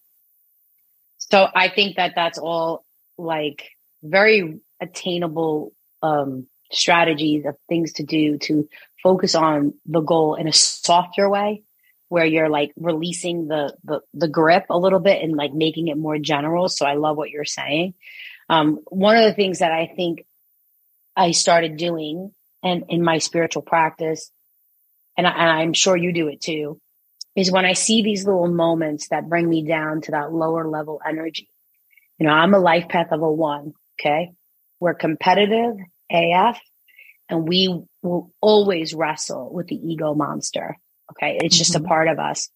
So 1.18 1.46
I 1.54 1.68
think 1.68 1.96
that 1.96 2.12
that's 2.14 2.38
all 2.38 2.84
like 3.18 3.64
very 4.02 4.60
attainable, 4.80 5.72
um, 6.02 6.46
strategies 6.70 7.44
of 7.46 7.56
things 7.68 7.94
to 7.94 8.02
do 8.04 8.38
to 8.38 8.68
focus 9.02 9.34
on 9.34 9.74
the 9.86 10.00
goal 10.00 10.34
in 10.34 10.46
a 10.46 10.52
softer 10.52 11.28
way 11.28 11.62
where 12.08 12.24
you're 12.24 12.48
like 12.48 12.72
releasing 12.76 13.48
the, 13.48 13.74
the, 13.84 14.00
the 14.14 14.28
grip 14.28 14.66
a 14.70 14.78
little 14.78 15.00
bit 15.00 15.22
and 15.22 15.36
like 15.36 15.52
making 15.52 15.88
it 15.88 15.96
more 15.96 16.18
general. 16.18 16.68
So 16.68 16.86
I 16.86 16.94
love 16.94 17.16
what 17.16 17.30
you're 17.30 17.44
saying. 17.44 17.94
Um, 18.48 18.80
one 18.86 19.16
of 19.16 19.24
the 19.24 19.34
things 19.34 19.58
that 19.58 19.72
I 19.72 19.92
think 19.94 20.24
I 21.18 21.32
started 21.32 21.76
doing 21.76 22.32
and 22.62 22.84
in 22.88 23.02
my 23.02 23.18
spiritual 23.18 23.62
practice, 23.62 24.30
and, 25.16 25.26
I, 25.26 25.62
am 25.62 25.72
sure 25.72 25.96
you 25.96 26.12
do 26.12 26.28
it 26.28 26.40
too, 26.40 26.80
is 27.36 27.50
when 27.50 27.64
I 27.64 27.72
see 27.72 28.02
these 28.02 28.24
little 28.24 28.48
moments 28.48 29.08
that 29.08 29.28
bring 29.28 29.48
me 29.48 29.66
down 29.66 30.00
to 30.02 30.12
that 30.12 30.32
lower 30.32 30.68
level 30.68 31.00
energy. 31.06 31.48
You 32.18 32.26
know, 32.26 32.32
I'm 32.32 32.54
a 32.54 32.58
life 32.58 32.88
path 32.88 33.12
of 33.12 33.22
a 33.22 33.30
one. 33.30 33.74
Okay. 34.00 34.32
We're 34.80 34.94
competitive 34.94 35.76
AF 36.10 36.60
and 37.28 37.48
we 37.48 37.82
will 38.02 38.32
always 38.40 38.94
wrestle 38.94 39.52
with 39.52 39.66
the 39.66 39.76
ego 39.76 40.14
monster. 40.14 40.76
Okay. 41.12 41.38
It's 41.40 41.56
just 41.56 41.74
mm-hmm. 41.74 41.84
a 41.84 41.88
part 41.88 42.08
of 42.08 42.18
us. 42.18 42.48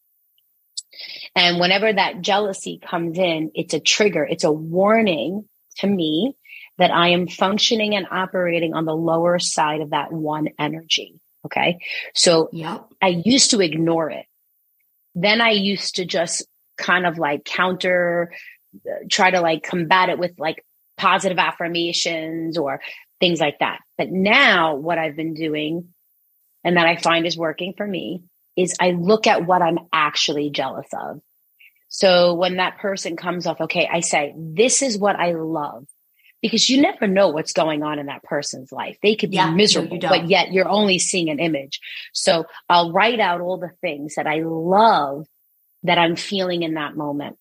And 1.35 1.59
whenever 1.59 1.93
that 1.93 2.21
jealousy 2.21 2.81
comes 2.85 3.19
in, 3.19 3.51
it's 3.55 3.75
a 3.75 3.81
trigger. 3.81 4.25
It's 4.25 4.45
a 4.45 4.53
warning 4.53 5.49
to 5.79 5.87
me 5.87 6.37
that 6.79 6.91
I 6.91 7.09
am 7.09 7.29
functioning 7.29 7.95
and 7.95 8.07
operating 8.11 8.75
on 8.75 8.85
the 8.85 8.95
lower 8.95 9.39
side 9.39 9.81
of 9.81 9.91
that 9.91 10.13
one 10.13 10.49
energy. 10.59 11.21
Okay. 11.45 11.81
So 12.15 12.49
yep. 12.53 12.87
I 13.01 13.23
used 13.25 13.51
to 13.51 13.61
ignore 13.61 14.11
it. 14.11 14.27
Then 15.15 15.41
I 15.41 15.51
used 15.51 15.97
to 15.97 16.05
just 16.05 16.47
kind 16.79 17.05
of 17.05 17.19
like 17.19 17.45
counter, 17.45 18.33
uh, 18.87 19.05
try 19.11 19.31
to 19.31 19.41
like 19.41 19.63
combat 19.63 20.09
it 20.09 20.19
with 20.19 20.33
like 20.39 20.65
positive 20.97 21.39
affirmations 21.39 22.57
or 22.57 22.81
things 23.21 23.41
like 23.41 23.59
that. 23.59 23.81
But 23.99 24.11
now 24.11 24.77
what 24.77 24.99
I've 24.99 25.17
been 25.17 25.35
doing 25.35 25.89
and 26.65 26.77
that 26.77 26.87
I 26.87 26.97
find 26.97 27.27
is 27.27 27.37
working 27.37 27.75
for 27.77 27.87
me 27.87 28.23
is 28.57 28.77
I 28.81 28.93
look 28.93 29.27
at 29.27 29.47
what 29.47 29.63
I'm 29.63 29.79
actually 29.93 30.51
jealous 30.51 30.89
of. 30.93 31.21
So 31.89 32.35
when 32.35 32.57
that 32.57 32.79
person 32.79 33.17
comes 33.17 33.47
off, 33.47 33.61
okay, 33.61 33.89
I 33.91 34.01
say, 34.01 34.35
this 34.37 34.81
is 34.81 34.97
what 34.97 35.17
I 35.17 35.33
love 35.33 35.87
because 36.43 36.69
you 36.69 36.83
never 36.83 37.07
know 37.07 37.29
what's 37.29 37.53
going 37.53 37.83
on 37.83 37.99
in 37.99 38.07
that 38.07 38.25
person's 38.25 38.73
life. 38.73 38.99
They 39.01 39.15
could 39.15 39.31
be 39.31 39.37
yeah, 39.37 39.51
miserable, 39.53 39.97
no, 39.99 40.09
but 40.09 40.29
yet 40.29 40.53
you're 40.53 40.69
only 40.69 40.99
seeing 40.99 41.31
an 41.31 41.39
image. 41.39 41.81
So 42.13 42.47
I'll 42.69 42.93
write 42.93 43.21
out 43.21 43.41
all 43.41 43.59
the 43.59 43.71
things 43.81 44.17
that 44.17 44.27
I 44.27 44.43
love 44.45 45.27
that 45.85 45.99
I'm 45.99 46.17
feeling 46.17 46.63
in 46.63 46.75
that 46.75 46.97
moment. 46.97 47.39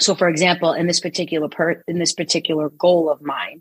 So 0.00 0.14
for 0.14 0.28
example, 0.28 0.72
in 0.72 0.86
this 0.86 1.00
particular 1.00 1.48
per, 1.48 1.82
in 1.86 1.98
this 1.98 2.14
particular 2.14 2.70
goal 2.70 3.10
of 3.10 3.22
mine, 3.22 3.60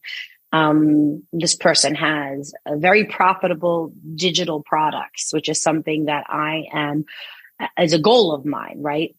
um, 0.52 1.24
this 1.34 1.56
person 1.56 1.96
has 1.96 2.54
a 2.66 2.78
very 2.78 3.06
profitable 3.06 3.94
digital 4.16 4.64
products, 4.64 5.34
which 5.34 5.50
is 5.50 5.62
something 5.62 6.06
that 6.06 6.26
I 6.30 6.66
am 6.72 7.06
as 7.76 7.92
a 7.92 8.00
goal 8.00 8.34
of 8.34 8.46
mine, 8.46 8.78
right? 8.82 9.16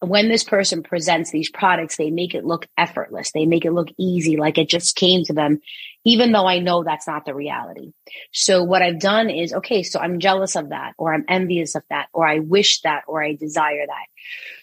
When 0.00 0.28
this 0.28 0.44
person 0.44 0.82
presents 0.82 1.30
these 1.30 1.50
products, 1.50 1.96
they 1.96 2.10
make 2.10 2.34
it 2.34 2.44
look 2.44 2.66
effortless. 2.78 3.32
They 3.32 3.44
make 3.44 3.66
it 3.66 3.72
look 3.72 3.88
easy, 3.98 4.36
like 4.38 4.56
it 4.56 4.68
just 4.68 4.96
came 4.96 5.24
to 5.24 5.34
them, 5.34 5.60
even 6.04 6.32
though 6.32 6.46
I 6.46 6.58
know 6.60 6.82
that's 6.82 7.06
not 7.06 7.26
the 7.26 7.34
reality. 7.34 7.92
So 8.32 8.64
what 8.64 8.80
I've 8.80 8.98
done 8.98 9.28
is, 9.28 9.52
okay, 9.52 9.82
so 9.82 10.00
I'm 10.00 10.18
jealous 10.18 10.56
of 10.56 10.70
that, 10.70 10.94
or 10.96 11.12
I'm 11.12 11.26
envious 11.28 11.74
of 11.74 11.82
that, 11.90 12.08
or 12.14 12.26
I 12.26 12.38
wish 12.38 12.80
that, 12.80 13.04
or 13.08 13.22
I 13.22 13.34
desire 13.34 13.86
that. 13.86 14.06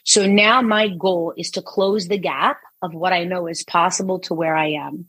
So 0.04 0.26
now 0.26 0.64
my 0.64 0.88
goal 0.88 1.34
is 1.38 1.52
to 1.52 1.62
close 1.62 2.08
the 2.08 2.18
gap 2.18 2.60
of 2.82 2.96
what 2.96 3.14
I 3.14 3.26
know 3.26 3.46
is 3.48 3.64
possible 3.64 4.20
to 4.22 4.34
where 4.34 4.56
I 4.56 4.72
am. 4.72 5.06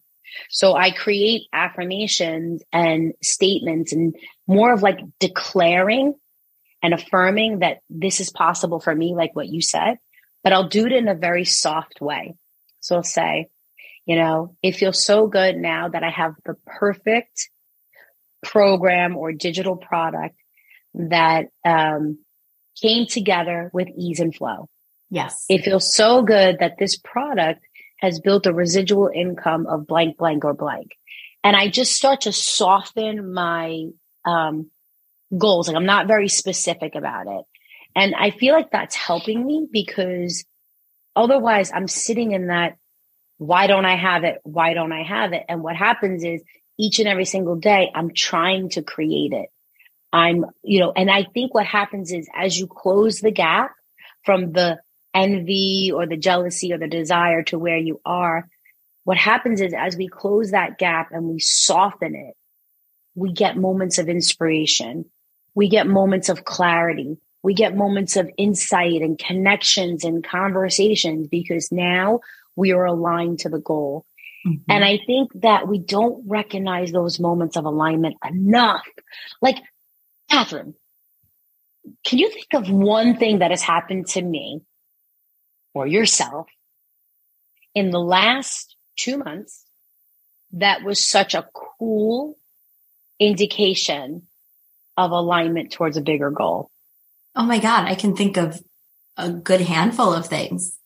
So 0.50 0.74
I 0.74 0.90
create 0.90 1.48
affirmations 1.54 2.62
and 2.70 3.14
statements 3.22 3.94
and 3.94 4.14
more 4.46 4.74
of 4.74 4.82
like 4.82 5.00
declaring 5.20 6.14
and 6.82 6.92
affirming 6.92 7.60
that 7.60 7.78
this 7.88 8.20
is 8.20 8.28
possible 8.28 8.78
for 8.78 8.94
me, 8.94 9.14
like 9.14 9.34
what 9.34 9.48
you 9.48 9.62
said 9.62 9.98
but 10.42 10.52
I'll 10.52 10.68
do 10.68 10.86
it 10.86 10.92
in 10.92 11.08
a 11.08 11.14
very 11.14 11.44
soft 11.44 12.00
way. 12.00 12.34
So 12.80 12.96
I'll 12.96 13.02
say, 13.02 13.48
you 14.06 14.16
know, 14.16 14.56
it 14.62 14.76
feels 14.76 15.04
so 15.04 15.26
good 15.26 15.56
now 15.56 15.88
that 15.88 16.02
I 16.02 16.10
have 16.10 16.34
the 16.44 16.54
perfect 16.66 17.50
program 18.42 19.16
or 19.16 19.32
digital 19.32 19.76
product 19.76 20.36
that 20.94 21.46
um, 21.64 22.18
came 22.80 23.06
together 23.06 23.70
with 23.72 23.88
ease 23.96 24.20
and 24.20 24.34
flow. 24.34 24.68
Yes. 25.10 25.44
It 25.48 25.64
feels 25.64 25.94
so 25.94 26.22
good 26.22 26.58
that 26.60 26.78
this 26.78 26.96
product 26.96 27.64
has 27.98 28.20
built 28.20 28.46
a 28.46 28.52
residual 28.52 29.10
income 29.12 29.66
of 29.66 29.86
blank, 29.86 30.18
blank, 30.18 30.44
or 30.44 30.54
blank. 30.54 30.92
And 31.42 31.56
I 31.56 31.68
just 31.68 31.92
start 31.92 32.22
to 32.22 32.32
soften 32.32 33.32
my 33.32 33.86
um, 34.24 34.70
goals. 35.36 35.68
Like 35.68 35.76
I'm 35.76 35.86
not 35.86 36.06
very 36.06 36.28
specific 36.28 36.94
about 36.94 37.26
it. 37.26 37.44
And 37.98 38.14
I 38.14 38.30
feel 38.30 38.54
like 38.54 38.70
that's 38.70 38.94
helping 38.94 39.44
me 39.44 39.66
because 39.72 40.44
otherwise 41.16 41.72
I'm 41.74 41.88
sitting 41.88 42.30
in 42.30 42.46
that, 42.46 42.76
why 43.38 43.66
don't 43.66 43.86
I 43.86 43.96
have 43.96 44.22
it? 44.22 44.38
Why 44.44 44.72
don't 44.72 44.92
I 44.92 45.02
have 45.02 45.32
it? 45.32 45.42
And 45.48 45.64
what 45.64 45.74
happens 45.74 46.22
is 46.22 46.40
each 46.78 47.00
and 47.00 47.08
every 47.08 47.24
single 47.24 47.56
day, 47.56 47.90
I'm 47.92 48.14
trying 48.14 48.68
to 48.70 48.82
create 48.82 49.32
it. 49.32 49.48
I'm, 50.12 50.46
you 50.62 50.78
know, 50.78 50.92
and 50.94 51.10
I 51.10 51.24
think 51.24 51.52
what 51.52 51.66
happens 51.66 52.12
is 52.12 52.28
as 52.32 52.56
you 52.56 52.68
close 52.68 53.18
the 53.18 53.32
gap 53.32 53.72
from 54.24 54.52
the 54.52 54.78
envy 55.12 55.90
or 55.92 56.06
the 56.06 56.16
jealousy 56.16 56.72
or 56.72 56.78
the 56.78 56.86
desire 56.86 57.42
to 57.44 57.58
where 57.58 57.78
you 57.78 58.00
are, 58.04 58.48
what 59.02 59.16
happens 59.18 59.60
is 59.60 59.74
as 59.76 59.96
we 59.96 60.06
close 60.06 60.52
that 60.52 60.78
gap 60.78 61.08
and 61.10 61.24
we 61.24 61.40
soften 61.40 62.14
it, 62.14 62.34
we 63.16 63.32
get 63.32 63.56
moments 63.56 63.98
of 63.98 64.08
inspiration. 64.08 65.06
We 65.56 65.68
get 65.68 65.88
moments 65.88 66.28
of 66.28 66.44
clarity 66.44 67.18
We 67.42 67.54
get 67.54 67.76
moments 67.76 68.16
of 68.16 68.30
insight 68.36 69.00
and 69.00 69.18
connections 69.18 70.04
and 70.04 70.24
conversations 70.24 71.28
because 71.28 71.70
now 71.70 72.20
we 72.56 72.72
are 72.72 72.84
aligned 72.84 73.40
to 73.40 73.48
the 73.48 73.60
goal. 73.60 74.04
Mm-hmm. 74.46 74.70
And 74.70 74.84
I 74.84 74.98
think 75.06 75.30
that 75.42 75.68
we 75.68 75.78
don't 75.78 76.28
recognize 76.28 76.92
those 76.92 77.20
moments 77.20 77.56
of 77.56 77.64
alignment 77.64 78.16
enough. 78.28 78.86
Like, 79.40 79.58
Kathryn, 80.30 80.74
can 82.04 82.18
you 82.18 82.30
think 82.30 82.48
of 82.54 82.70
one 82.70 83.16
thing 83.16 83.38
that 83.38 83.50
has 83.50 83.62
happened 83.62 84.08
to 84.08 84.22
me 84.22 84.62
or 85.74 85.86
yourself 85.86 86.48
in 87.74 87.90
the 87.90 88.00
last 88.00 88.76
two 88.96 89.18
months 89.18 89.64
that 90.52 90.82
was 90.82 91.02
such 91.02 91.34
a 91.34 91.48
cool 91.78 92.36
indication 93.18 94.22
of 94.96 95.10
alignment 95.10 95.72
towards 95.72 95.96
a 95.96 96.02
bigger 96.02 96.30
goal? 96.30 96.70
Oh 97.38 97.44
my 97.44 97.60
God, 97.60 97.86
I 97.86 97.94
can 97.94 98.16
think 98.16 98.36
of 98.36 98.60
a 99.16 99.30
good 99.30 99.60
handful 99.60 100.12
of 100.12 100.26
things. 100.26 100.76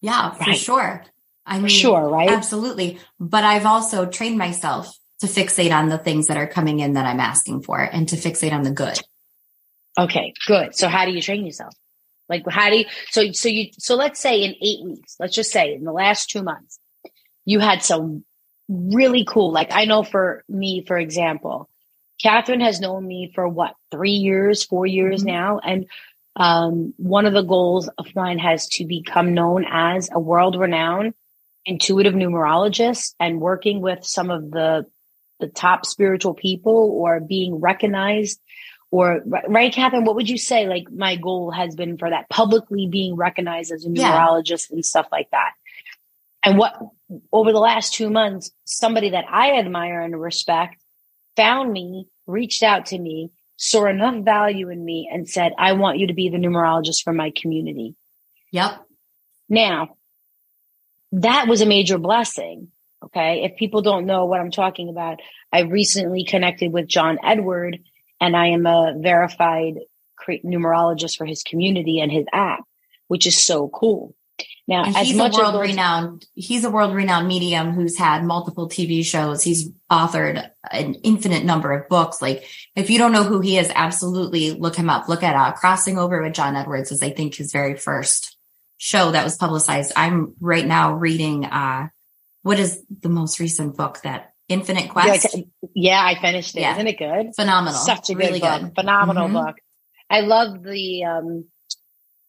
Yeah, 0.00 0.30
for 0.30 0.50
right. 0.50 0.56
sure. 0.56 1.04
I 1.44 1.58
mean, 1.58 1.68
sure, 1.68 2.08
right? 2.08 2.30
Absolutely. 2.30 2.98
But 3.18 3.44
I've 3.44 3.66
also 3.66 4.06
trained 4.06 4.38
myself 4.38 4.96
to 5.20 5.26
fixate 5.26 5.72
on 5.72 5.88
the 5.88 5.98
things 5.98 6.28
that 6.28 6.36
are 6.36 6.46
coming 6.46 6.78
in 6.78 6.94
that 6.94 7.06
I'm 7.06 7.20
asking 7.20 7.62
for 7.62 7.80
and 7.80 8.08
to 8.08 8.16
fixate 8.16 8.52
on 8.52 8.62
the 8.62 8.70
good. 8.70 8.98
Okay, 9.98 10.32
good. 10.46 10.74
So 10.76 10.88
how 10.88 11.04
do 11.04 11.12
you 11.12 11.20
train 11.20 11.44
yourself? 11.44 11.74
Like 12.28 12.44
how 12.48 12.70
do 12.70 12.78
you 12.78 12.84
so 13.10 13.32
so 13.32 13.48
you 13.48 13.70
so 13.72 13.96
let's 13.96 14.20
say 14.20 14.42
in 14.42 14.54
8 14.60 14.84
weeks, 14.84 15.16
let's 15.20 15.34
just 15.34 15.50
say 15.50 15.74
in 15.74 15.84
the 15.84 15.92
last 15.92 16.30
2 16.30 16.42
months, 16.42 16.78
you 17.44 17.60
had 17.60 17.82
some 17.82 18.24
really 18.68 19.24
cool 19.26 19.52
like 19.52 19.72
I 19.72 19.84
know 19.84 20.02
for 20.02 20.42
me 20.48 20.84
for 20.86 20.96
example, 20.96 21.68
Kathryn 22.24 22.62
has 22.62 22.80
known 22.80 23.06
me 23.06 23.32
for 23.34 23.46
what, 23.46 23.74
3 23.90 24.10
years, 24.10 24.64
4 24.64 24.86
years 24.86 25.20
mm-hmm. 25.20 25.34
now 25.34 25.58
and 25.58 25.86
um, 26.36 26.94
one 26.96 27.26
of 27.26 27.32
the 27.32 27.42
goals 27.42 27.88
of 27.96 28.06
mine 28.16 28.38
has 28.38 28.66
to 28.70 28.84
become 28.84 29.34
known 29.34 29.64
as 29.64 30.08
a 30.12 30.18
world 30.18 30.58
renowned 30.58 31.14
intuitive 31.66 32.14
numerologist 32.14 33.14
and 33.18 33.40
working 33.40 33.80
with 33.80 34.04
some 34.04 34.30
of 34.30 34.50
the 34.50 34.86
the 35.40 35.48
top 35.48 35.84
spiritual 35.86 36.34
people 36.34 36.90
or 36.92 37.20
being 37.20 37.56
recognized 37.56 38.40
or 38.90 39.22
right 39.48 39.72
kathryn 39.72 40.04
what 40.04 40.14
would 40.14 40.28
you 40.28 40.38
say 40.38 40.68
like 40.68 40.90
my 40.90 41.16
goal 41.16 41.50
has 41.50 41.74
been 41.74 41.96
for 41.96 42.10
that 42.10 42.28
publicly 42.28 42.86
being 42.86 43.16
recognized 43.16 43.72
as 43.72 43.84
a 43.84 43.88
numerologist 43.88 44.70
yeah. 44.70 44.74
and 44.74 44.84
stuff 44.84 45.06
like 45.10 45.28
that 45.30 45.52
and 46.42 46.58
what 46.58 46.78
over 47.32 47.50
the 47.50 47.58
last 47.58 47.94
two 47.94 48.10
months 48.10 48.50
somebody 48.64 49.10
that 49.10 49.24
i 49.30 49.58
admire 49.58 50.02
and 50.02 50.20
respect 50.20 50.83
found 51.36 51.72
me 51.72 52.06
reached 52.26 52.62
out 52.62 52.86
to 52.86 52.98
me 52.98 53.30
saw 53.56 53.86
enough 53.86 54.24
value 54.24 54.68
in 54.68 54.84
me 54.84 55.08
and 55.12 55.28
said 55.28 55.52
i 55.58 55.72
want 55.72 55.98
you 55.98 56.06
to 56.06 56.14
be 56.14 56.28
the 56.28 56.38
numerologist 56.38 57.02
for 57.02 57.12
my 57.12 57.32
community 57.36 57.94
yep 58.50 58.84
now 59.48 59.96
that 61.20 61.46
was 61.46 61.60
a 61.60 61.66
major 61.66 61.98
blessing. 61.98 62.68
Okay. 63.04 63.44
If 63.44 63.56
people 63.56 63.82
don't 63.82 64.06
know 64.06 64.24
what 64.24 64.40
I'm 64.40 64.50
talking 64.50 64.88
about, 64.88 65.20
I 65.52 65.60
recently 65.60 66.24
connected 66.24 66.72
with 66.72 66.88
John 66.88 67.18
Edward 67.22 67.78
and 68.20 68.36
I 68.36 68.48
am 68.48 68.66
a 68.66 68.94
verified 68.96 69.74
numerologist 70.28 71.16
for 71.16 71.26
his 71.26 71.42
community 71.42 72.00
and 72.00 72.10
his 72.10 72.24
app, 72.32 72.64
which 73.08 73.26
is 73.26 73.38
so 73.38 73.68
cool. 73.68 74.14
Now, 74.66 74.84
and 74.84 74.96
he's 74.96 75.18
a 75.18 75.28
world 75.28 75.60
renowned, 75.60 76.26
he's 76.34 76.64
a 76.64 76.70
world 76.70 76.94
renowned 76.94 77.28
medium 77.28 77.72
who's 77.72 77.98
had 77.98 78.24
multiple 78.24 78.66
TV 78.68 79.04
shows. 79.04 79.42
He's 79.42 79.68
authored 79.90 80.48
an 80.70 80.94
infinite 81.02 81.44
number 81.44 81.72
of 81.72 81.88
books. 81.88 82.22
Like 82.22 82.48
if 82.74 82.88
you 82.88 82.96
don't 82.96 83.12
know 83.12 83.24
who 83.24 83.40
he 83.40 83.58
is, 83.58 83.70
absolutely 83.74 84.52
look 84.52 84.76
him 84.76 84.88
up. 84.88 85.06
Look 85.06 85.22
at 85.22 85.36
uh, 85.36 85.52
Crossing 85.52 85.98
Over 85.98 86.22
with 86.22 86.32
John 86.32 86.56
Edwards 86.56 86.92
is 86.92 87.02
I 87.02 87.10
think 87.10 87.34
his 87.34 87.52
very 87.52 87.76
first 87.76 88.38
show 88.78 89.10
that 89.10 89.24
was 89.24 89.36
publicized. 89.36 89.92
I'm 89.96 90.34
right 90.40 90.66
now 90.66 90.94
reading, 90.94 91.44
uh, 91.44 91.88
what 92.42 92.58
is 92.58 92.82
the 93.00 93.08
most 93.10 93.40
recent 93.40 93.76
book 93.76 94.00
that 94.02 94.32
Infinite 94.48 94.90
Quest? 94.90 95.34
Yeah, 95.34 95.42
yeah 95.74 96.04
I 96.04 96.20
finished 96.20 96.56
it. 96.56 96.60
Yeah. 96.60 96.76
Not 96.76 96.86
it 96.86 96.98
good? 96.98 97.34
Phenomenal. 97.36 97.78
Such 97.78 98.10
a 98.10 98.14
good 98.14 98.18
really 98.18 98.40
book. 98.40 98.60
Good. 98.60 98.74
Phenomenal 98.74 99.26
mm-hmm. 99.26 99.44
book. 99.46 99.56
I 100.08 100.20
love 100.20 100.62
the, 100.62 101.04
um, 101.04 101.44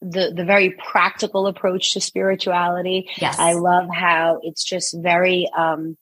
the 0.01 0.31
the 0.36 0.45
very 0.45 0.71
practical 0.71 1.47
approach 1.47 1.93
to 1.93 2.01
spirituality. 2.01 3.10
Yes. 3.17 3.38
I 3.39 3.53
love 3.53 3.88
how 3.93 4.39
it's 4.43 4.63
just 4.63 4.95
very 4.97 5.49
um 5.55 5.97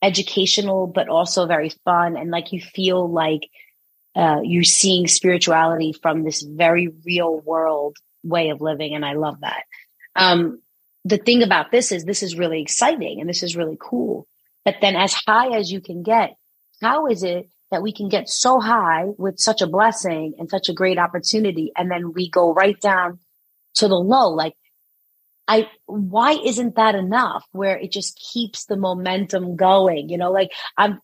educational 0.00 0.86
but 0.86 1.08
also 1.08 1.46
very 1.46 1.70
fun 1.84 2.16
and 2.16 2.30
like 2.30 2.52
you 2.52 2.60
feel 2.60 3.10
like 3.10 3.48
uh 4.14 4.38
you're 4.44 4.62
seeing 4.62 5.08
spirituality 5.08 5.92
from 5.92 6.22
this 6.22 6.42
very 6.42 6.88
real 7.04 7.40
world 7.40 7.96
way 8.22 8.50
of 8.50 8.60
living. 8.60 8.94
And 8.94 9.04
I 9.04 9.14
love 9.14 9.40
that. 9.40 9.64
Um, 10.14 10.60
the 11.04 11.18
thing 11.18 11.42
about 11.42 11.70
this 11.70 11.92
is 11.92 12.04
this 12.04 12.22
is 12.22 12.36
really 12.36 12.60
exciting 12.60 13.20
and 13.20 13.28
this 13.28 13.42
is 13.42 13.56
really 13.56 13.78
cool. 13.80 14.26
But 14.64 14.76
then 14.80 14.96
as 14.96 15.14
high 15.14 15.56
as 15.56 15.70
you 15.70 15.80
can 15.80 16.02
get, 16.02 16.34
how 16.82 17.06
is 17.06 17.22
it 17.22 17.48
that 17.70 17.82
we 17.82 17.92
can 17.92 18.08
get 18.08 18.28
so 18.28 18.60
high 18.60 19.06
with 19.16 19.38
such 19.38 19.62
a 19.62 19.66
blessing 19.66 20.34
and 20.38 20.48
such 20.48 20.68
a 20.68 20.74
great 20.74 20.98
opportunity 20.98 21.72
and 21.76 21.90
then 21.90 22.12
we 22.12 22.30
go 22.30 22.52
right 22.52 22.80
down 22.80 23.18
to 23.74 23.88
the 23.88 23.98
low? 23.98 24.30
Like 24.30 24.54
I, 25.46 25.68
why 25.86 26.32
isn't 26.32 26.76
that 26.76 26.94
enough 26.94 27.46
where 27.52 27.76
it 27.78 27.92
just 27.92 28.18
keeps 28.18 28.66
the 28.66 28.76
momentum 28.76 29.56
going? 29.56 30.08
You 30.08 30.18
know, 30.18 30.30
like 30.30 30.52
I'm, 30.76 31.00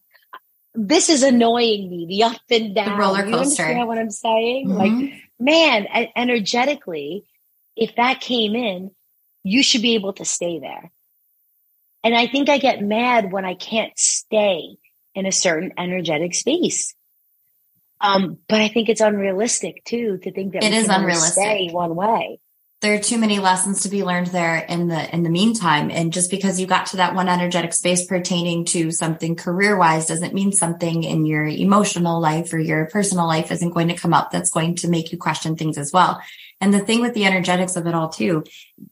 this 0.74 1.08
is 1.08 1.22
annoying 1.22 1.88
me, 1.88 2.06
the 2.08 2.24
up 2.24 2.40
and 2.50 2.74
down. 2.74 2.98
The 2.98 3.04
roller 3.04 3.22
coaster. 3.22 3.62
You 3.62 3.68
understand 3.68 3.88
what 3.88 3.98
I'm 3.98 4.10
saying? 4.10 4.68
Mm-hmm. 4.68 4.76
Like 4.76 5.22
man, 5.38 5.86
energetically, 6.16 7.24
if 7.76 7.96
that 7.96 8.20
came 8.20 8.54
in, 8.54 8.90
you 9.42 9.62
should 9.62 9.82
be 9.82 9.94
able 9.94 10.12
to 10.14 10.24
stay 10.24 10.58
there. 10.58 10.90
And 12.02 12.14
I 12.14 12.26
think 12.26 12.48
I 12.48 12.58
get 12.58 12.82
mad 12.82 13.32
when 13.32 13.44
I 13.44 13.54
can't 13.54 13.96
stay 13.98 14.76
in 15.14 15.26
a 15.26 15.32
certain 15.32 15.72
energetic 15.78 16.34
space. 16.34 16.94
Um, 18.00 18.38
but 18.48 18.60
I 18.60 18.68
think 18.68 18.88
it's 18.88 19.00
unrealistic 19.00 19.84
too 19.84 20.18
to 20.18 20.32
think 20.32 20.52
that 20.52 20.64
it 20.64 20.74
is 20.74 20.88
unrealistic. 20.88 21.42
Stay 21.42 21.70
one 21.70 21.94
way 21.94 22.40
there 22.84 22.92
are 22.92 22.98
too 22.98 23.16
many 23.16 23.38
lessons 23.38 23.80
to 23.80 23.88
be 23.88 24.04
learned 24.04 24.26
there 24.26 24.58
in 24.58 24.88
the 24.88 25.14
in 25.14 25.22
the 25.22 25.30
meantime 25.30 25.90
and 25.90 26.12
just 26.12 26.30
because 26.30 26.60
you 26.60 26.66
got 26.66 26.84
to 26.84 26.98
that 26.98 27.14
one 27.14 27.30
energetic 27.30 27.72
space 27.72 28.04
pertaining 28.04 28.66
to 28.66 28.90
something 28.90 29.36
career 29.36 29.74
wise 29.74 30.04
doesn't 30.04 30.34
mean 30.34 30.52
something 30.52 31.02
in 31.02 31.24
your 31.24 31.46
emotional 31.46 32.20
life 32.20 32.52
or 32.52 32.58
your 32.58 32.84
personal 32.90 33.26
life 33.26 33.50
isn't 33.50 33.72
going 33.72 33.88
to 33.88 33.96
come 33.96 34.12
up 34.12 34.30
that's 34.30 34.50
going 34.50 34.74
to 34.74 34.88
make 34.88 35.12
you 35.12 35.16
question 35.16 35.56
things 35.56 35.78
as 35.78 35.94
well 35.94 36.20
and 36.60 36.74
the 36.74 36.78
thing 36.78 37.00
with 37.00 37.14
the 37.14 37.24
energetics 37.24 37.76
of 37.76 37.86
it 37.86 37.94
all 37.94 38.10
too 38.10 38.44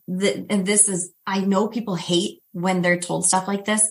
the, 0.08 0.46
and 0.48 0.64
this 0.64 0.88
is 0.88 1.12
i 1.26 1.40
know 1.40 1.68
people 1.68 1.94
hate 1.94 2.40
when 2.52 2.80
they're 2.80 2.98
told 2.98 3.26
stuff 3.26 3.46
like 3.46 3.66
this 3.66 3.87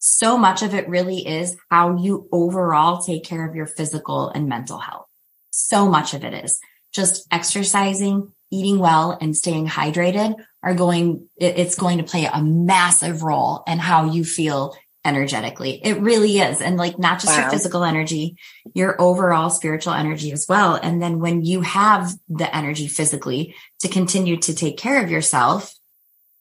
so 0.00 0.36
much 0.36 0.62
of 0.62 0.74
it 0.74 0.88
really 0.88 1.26
is 1.26 1.56
how 1.70 1.96
you 1.96 2.28
overall 2.32 3.00
take 3.02 3.22
care 3.22 3.48
of 3.48 3.54
your 3.54 3.66
physical 3.66 4.28
and 4.30 4.48
mental 4.48 4.78
health 4.78 5.06
so 5.50 5.88
much 5.88 6.14
of 6.14 6.24
it 6.24 6.34
is 6.44 6.58
just 6.92 7.26
exercising 7.30 8.32
eating 8.50 8.78
well 8.78 9.16
and 9.20 9.36
staying 9.36 9.66
hydrated 9.66 10.34
are 10.62 10.74
going, 10.74 11.28
it's 11.36 11.76
going 11.76 11.98
to 11.98 12.04
play 12.04 12.26
a 12.26 12.42
massive 12.42 13.22
role 13.22 13.62
in 13.66 13.78
how 13.78 14.10
you 14.10 14.24
feel 14.24 14.76
energetically. 15.04 15.80
It 15.82 16.00
really 16.00 16.38
is. 16.38 16.60
And 16.60 16.76
like 16.76 16.98
not 16.98 17.20
just 17.20 17.34
wow. 17.34 17.42
your 17.42 17.50
physical 17.50 17.84
energy, 17.84 18.36
your 18.74 19.00
overall 19.00 19.48
spiritual 19.48 19.94
energy 19.94 20.32
as 20.32 20.46
well. 20.48 20.74
And 20.74 21.00
then 21.00 21.20
when 21.20 21.42
you 21.42 21.62
have 21.62 22.12
the 22.28 22.54
energy 22.54 22.86
physically 22.86 23.54
to 23.80 23.88
continue 23.88 24.36
to 24.38 24.54
take 24.54 24.76
care 24.76 25.02
of 25.02 25.10
yourself, 25.10 25.74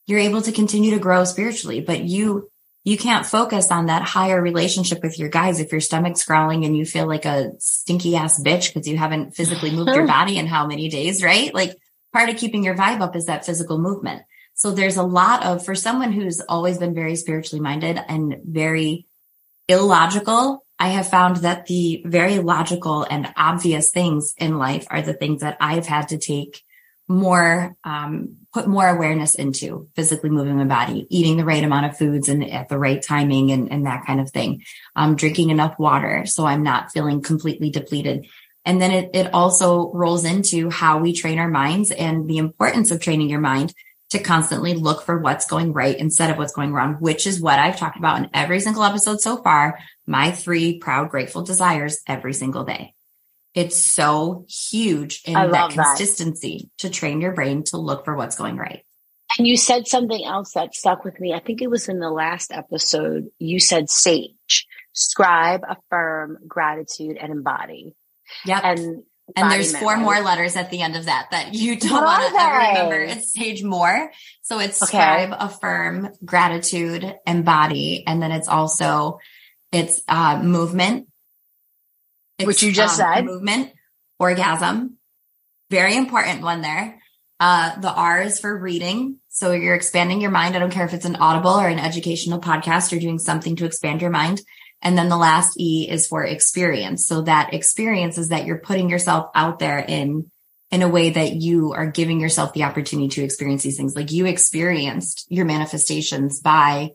you're 0.08 0.20
able 0.20 0.42
to 0.42 0.52
continue 0.52 0.92
to 0.92 1.00
grow 1.00 1.24
spiritually, 1.24 1.80
but 1.80 2.02
you, 2.02 2.50
you 2.84 2.98
can't 2.98 3.26
focus 3.26 3.72
on 3.72 3.88
that 3.88 4.04
higher 4.04 4.42
relationship 4.42 5.04
with 5.04 5.20
your 5.20 5.30
guys 5.30 5.60
if 5.60 5.72
your 5.72 5.82
stomach's 5.82 6.24
growling 6.26 6.66
and 6.66 6.78
you 6.78 6.86
feel 6.86 7.08
like 7.08 7.26
a 7.26 7.52
stinky 7.60 8.16
ass 8.16 8.42
bitch 8.42 8.74
because 8.74 8.88
you 8.88 8.98
haven't 8.98 9.36
physically 9.36 9.72
moved 9.72 9.90
your 9.90 10.08
body 10.18 10.38
in 10.38 10.48
how 10.48 10.66
many 10.66 10.90
days, 10.90 11.22
right? 11.22 11.54
Like 11.54 11.76
part 12.14 12.30
of 12.30 12.38
keeping 12.38 12.64
your 12.64 12.76
vibe 12.76 13.02
up 13.02 13.16
is 13.16 13.26
that 13.26 13.46
physical 13.46 13.78
movement. 13.78 14.24
So 14.56 14.72
there's 14.72 14.98
a 14.98 15.04
lot 15.04 15.46
of, 15.46 15.64
for 15.64 15.76
someone 15.76 16.12
who's 16.12 16.42
always 16.42 16.78
been 16.78 16.94
very 16.94 17.16
spiritually 17.16 17.62
minded 17.62 18.00
and 18.08 18.38
very 18.44 19.06
illogical, 19.68 20.66
I 20.78 20.90
have 20.90 21.10
found 21.10 21.38
that 21.38 21.66
the 21.68 22.02
very 22.06 22.40
logical 22.40 23.04
and 23.04 23.32
obvious 23.36 23.92
things 23.92 24.34
in 24.38 24.58
life 24.58 24.88
are 24.90 25.02
the 25.02 25.14
things 25.14 25.42
that 25.42 25.58
I've 25.60 25.86
had 25.86 26.10
to 26.10 26.18
take 26.18 26.64
more, 27.08 27.76
um, 27.84 28.38
put 28.54 28.68
more 28.68 28.88
awareness 28.88 29.36
into 29.36 29.88
physically 29.96 30.30
moving 30.30 30.58
my 30.58 30.66
body, 30.66 31.06
eating 31.10 31.38
the 31.38 31.46
right 31.46 31.64
amount 31.64 31.86
of 31.86 31.98
foods 31.98 32.30
and 32.30 32.44
at 32.50 32.68
the 32.70 32.80
right 32.80 33.02
timing 33.02 33.52
and, 33.52 33.72
and 33.72 33.86
that 33.86 34.06
kind 34.06 34.20
of 34.20 34.32
thing. 34.32 34.64
Um, 34.96 35.16
drinking 35.16 35.50
enough 35.50 35.78
water. 35.78 36.26
So 36.26 36.46
I'm 36.46 36.64
not 36.64 36.92
feeling 36.92 37.22
completely 37.22 37.70
depleted. 37.70 38.26
And 38.66 38.82
then 38.82 38.92
it, 38.92 39.12
it 39.14 39.34
also 39.34 39.92
rolls 39.94 40.26
into 40.26 40.70
how 40.70 41.00
we 41.00 41.14
train 41.14 41.40
our 41.40 41.48
minds 41.48 41.92
and 41.92 42.28
the 42.28 42.38
importance 42.38 42.92
of 42.92 43.00
training 43.00 43.30
your 43.30 43.40
mind 43.40 43.74
to 44.10 44.20
constantly 44.20 44.74
look 44.74 45.04
for 45.04 45.20
what's 45.20 45.48
going 45.48 45.72
right 45.72 45.96
instead 45.96 46.32
of 46.32 46.38
what's 46.38 46.54
going 46.54 46.74
wrong, 46.74 46.96
which 46.96 47.28
is 47.28 47.40
what 47.40 47.60
I've 47.60 47.78
talked 47.78 47.98
about 47.98 48.18
in 48.18 48.30
every 48.34 48.60
single 48.60 48.84
episode 48.84 49.22
so 49.22 49.38
far. 49.38 49.80
My 50.08 50.32
three 50.32 50.80
proud, 50.80 51.10
grateful 51.10 51.44
desires 51.44 52.02
every 52.08 52.34
single 52.34 52.64
day. 52.64 52.96
It's 53.56 53.78
so 53.78 54.46
huge 54.48 55.22
in 55.26 55.34
that 55.34 55.72
consistency 55.72 56.70
that. 56.78 56.88
to 56.88 56.90
train 56.90 57.20
your 57.22 57.34
brain 57.34 57.64
to 57.68 57.78
look 57.78 58.06
for 58.06 58.16
what's 58.16 58.36
going 58.36 58.58
right. 58.58 58.84
And 59.38 59.48
you 59.48 59.58
said 59.58 59.88
something 59.88 60.24
else 60.26 60.54
that 60.54 60.74
stuck 60.74 61.04
with 61.04 61.20
me. 61.20 61.34
I 61.34 61.40
think 61.40 61.62
it 61.62 61.70
was 61.70 61.88
in 61.88 62.00
the 62.00 62.10
last 62.10 62.52
episode. 62.52 63.28
You 63.38 63.60
said 63.60 63.90
sage, 63.90 64.68
scribe, 64.94 65.62
affirm, 65.68 66.38
gratitude, 66.48 67.18
and 67.18 67.32
embody. 67.32 67.96
Yep. 68.46 68.62
And 68.64 69.04
and 69.36 69.52
there's 69.52 69.78
four 69.78 69.98
more 69.98 70.20
letters 70.22 70.56
at 70.56 70.72
the 70.72 70.82
end 70.82 70.96
of 70.96 71.06
that 71.06 71.28
that 71.32 71.54
you 71.54 71.76
don't 71.76 72.04
want 72.04 72.34
to 72.34 72.40
ever 72.40 72.68
remember. 72.68 73.02
It's 73.02 73.32
sage 73.32 73.64
more. 73.64 74.12
So 74.42 74.60
it's 74.60 74.82
okay. 74.82 74.90
scribe, 74.90 75.36
affirm, 75.40 76.10
gratitude, 76.26 77.16
embody. 77.28 78.04
And 78.08 78.22
then 78.22 78.32
it's 78.32 78.48
also, 78.48 79.20
it's 79.72 80.02
uh, 80.08 80.42
movement. 80.42 81.09
It's, 82.40 82.48
Which 82.48 82.64
you 82.64 82.72
just 82.72 83.00
um, 83.00 83.14
said. 83.14 83.26
Movement, 83.26 83.72
orgasm. 84.18 84.98
Very 85.70 85.96
important 85.96 86.42
one 86.42 86.62
there. 86.62 87.00
Uh, 87.40 87.80
the 87.80 87.92
R 87.92 88.22
is 88.22 88.40
for 88.40 88.58
reading. 88.58 89.18
So 89.28 89.52
you're 89.52 89.76
expanding 89.76 90.22
your 90.22 90.32
mind. 90.32 90.56
I 90.56 90.60
don't 90.60 90.72
care 90.72 90.86
if 90.86 90.94
it's 90.94 91.06
an 91.06 91.18
audible 91.18 91.52
or 91.52 91.68
an 91.68 91.80
educational 91.80 92.40
podcast, 92.40 92.92
you're 92.92 93.00
doing 93.00 93.20
something 93.20 93.56
to 93.58 93.66
expand 93.66 94.02
your 94.02 94.10
mind. 94.10 94.42
And 94.82 94.98
then 94.98 95.10
the 95.10 95.18
last 95.18 95.60
E 95.60 95.88
is 95.90 96.08
for 96.08 96.24
experience. 96.24 97.06
So 97.06 97.22
that 97.24 97.54
experience 97.54 98.18
is 98.18 98.30
that 98.30 98.46
you're 98.46 98.60
putting 98.60 98.90
yourself 98.90 99.30
out 99.36 99.60
there 99.60 99.80
in, 99.80 100.32
in 100.72 100.82
a 100.82 100.90
way 100.90 101.12
that 101.12 101.34
you 101.34 101.74
are 101.74 101.88
giving 101.88 102.20
yourself 102.20 102.54
the 102.54 102.64
opportunity 102.64 103.10
to 103.10 103.24
experience 103.24 103.64
these 103.64 103.78
things. 103.78 103.96
Like 103.96 104.12
you 104.12 104.26
experienced 104.26 105.26
your 105.30 105.46
manifestations 105.46 106.40
by 106.40 106.92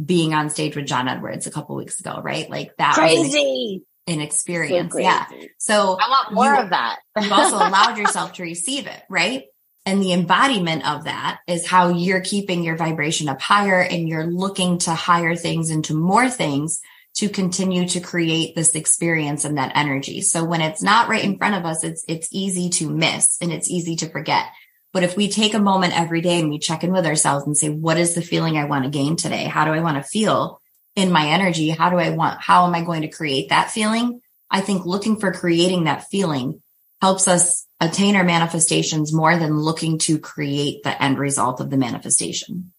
being 0.00 0.32
on 0.32 0.50
stage 0.50 0.76
with 0.76 0.86
John 0.86 1.08
Edwards 1.08 1.46
a 1.46 1.50
couple 1.50 1.76
weeks 1.76 2.00
ago, 2.00 2.20
right? 2.22 2.48
Like 2.48 2.76
that 2.78 2.94
crazy 2.94 3.82
an, 4.06 4.14
an 4.14 4.20
experience. 4.20 4.92
So 4.92 4.98
yeah. 4.98 5.26
So 5.58 5.98
I 6.00 6.08
want 6.08 6.32
more 6.32 6.54
you, 6.54 6.60
of 6.60 6.70
that. 6.70 6.98
you've 7.20 7.32
also 7.32 7.56
allowed 7.56 7.98
yourself 7.98 8.34
to 8.34 8.42
receive 8.42 8.86
it, 8.86 9.02
right? 9.08 9.44
And 9.84 10.00
the 10.00 10.12
embodiment 10.12 10.88
of 10.88 11.04
that 11.04 11.40
is 11.48 11.66
how 11.66 11.88
you're 11.88 12.20
keeping 12.20 12.62
your 12.62 12.76
vibration 12.76 13.28
up 13.28 13.40
higher 13.40 13.80
and 13.80 14.08
you're 14.08 14.26
looking 14.26 14.78
to 14.78 14.92
higher 14.92 15.34
things 15.34 15.70
into 15.70 15.94
more 15.94 16.30
things 16.30 16.80
to 17.14 17.28
continue 17.28 17.86
to 17.88 18.00
create 18.00 18.54
this 18.54 18.74
experience 18.74 19.44
and 19.44 19.58
that 19.58 19.72
energy. 19.74 20.22
So 20.22 20.44
when 20.44 20.60
it's 20.60 20.82
not 20.82 21.08
right 21.08 21.22
in 21.22 21.36
front 21.36 21.56
of 21.56 21.66
us, 21.66 21.84
it's, 21.84 22.04
it's 22.08 22.28
easy 22.30 22.70
to 22.70 22.90
miss 22.90 23.38
and 23.40 23.52
it's 23.52 23.68
easy 23.68 23.96
to 23.96 24.08
forget. 24.08 24.46
But 24.92 25.02
if 25.02 25.16
we 25.16 25.28
take 25.28 25.54
a 25.54 25.58
moment 25.58 25.98
every 25.98 26.20
day 26.20 26.38
and 26.38 26.48
we 26.48 26.58
check 26.58 26.84
in 26.84 26.92
with 26.92 27.06
ourselves 27.06 27.46
and 27.46 27.56
say, 27.56 27.68
what 27.68 27.98
is 27.98 28.14
the 28.14 28.22
feeling 28.22 28.56
I 28.56 28.64
want 28.64 28.84
to 28.84 28.90
gain 28.90 29.16
today? 29.16 29.44
How 29.44 29.64
do 29.64 29.72
I 29.72 29.80
want 29.80 29.96
to 29.96 30.02
feel 30.02 30.61
in 30.96 31.10
my 31.12 31.28
energy? 31.28 31.70
How 31.70 31.90
do 31.90 31.96
I 31.96 32.10
want, 32.10 32.40
how 32.40 32.66
am 32.66 32.74
I 32.74 32.82
going 32.82 33.02
to 33.02 33.08
create 33.08 33.48
that 33.48 33.70
feeling? 33.70 34.20
I 34.50 34.60
think 34.60 34.84
looking 34.84 35.18
for 35.18 35.32
creating 35.32 35.84
that 35.84 36.08
feeling 36.08 36.60
helps 37.00 37.26
us 37.26 37.66
attain 37.80 38.14
our 38.16 38.24
manifestations 38.24 39.12
more 39.12 39.36
than 39.36 39.58
looking 39.58 39.98
to 39.98 40.18
create 40.18 40.82
the 40.82 41.02
end 41.02 41.18
result 41.18 41.60
of 41.60 41.70
the 41.70 41.76
manifestation. 41.76 42.72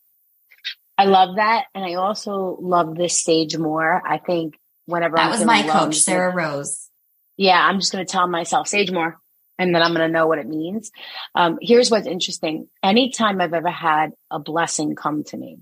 I 0.97 1.05
love 1.05 1.35
that. 1.37 1.65
And 1.73 1.83
I 1.83 1.95
also 1.95 2.57
love 2.61 2.95
this 2.95 3.21
sage 3.21 3.57
more. 3.57 4.01
I 4.07 4.19
think 4.19 4.57
whenever 4.85 5.15
that 5.15 5.25
I'm 5.25 5.31
was 5.31 5.43
my 5.43 5.63
coach, 5.63 5.99
Sarah 5.99 6.33
Rose. 6.33 6.89
Yeah, 7.35 7.59
I'm 7.59 7.79
just 7.79 7.91
going 7.91 8.05
to 8.05 8.11
tell 8.11 8.27
myself 8.27 8.67
sage 8.67 8.91
more 8.91 9.19
and 9.57 9.73
then 9.73 9.81
I'm 9.81 9.93
going 9.93 10.07
to 10.07 10.13
know 10.13 10.27
what 10.27 10.39
it 10.39 10.47
means. 10.47 10.91
Um, 11.35 11.57
here's 11.61 11.91
what's 11.91 12.07
interesting. 12.07 12.69
Anytime 12.81 13.41
I've 13.41 13.53
ever 13.53 13.69
had 13.69 14.11
a 14.31 14.39
blessing 14.39 14.95
come 14.95 15.23
to 15.25 15.37
me, 15.37 15.59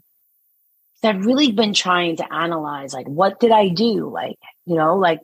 I've 1.04 1.26
really 1.26 1.52
been 1.52 1.74
trying 1.74 2.18
to 2.18 2.34
analyze, 2.34 2.94
like, 2.94 3.08
what 3.08 3.40
did 3.40 3.52
I 3.52 3.70
do? 3.70 4.10
Like, 4.10 4.38
you 4.66 4.76
know, 4.76 4.98
like 4.98 5.20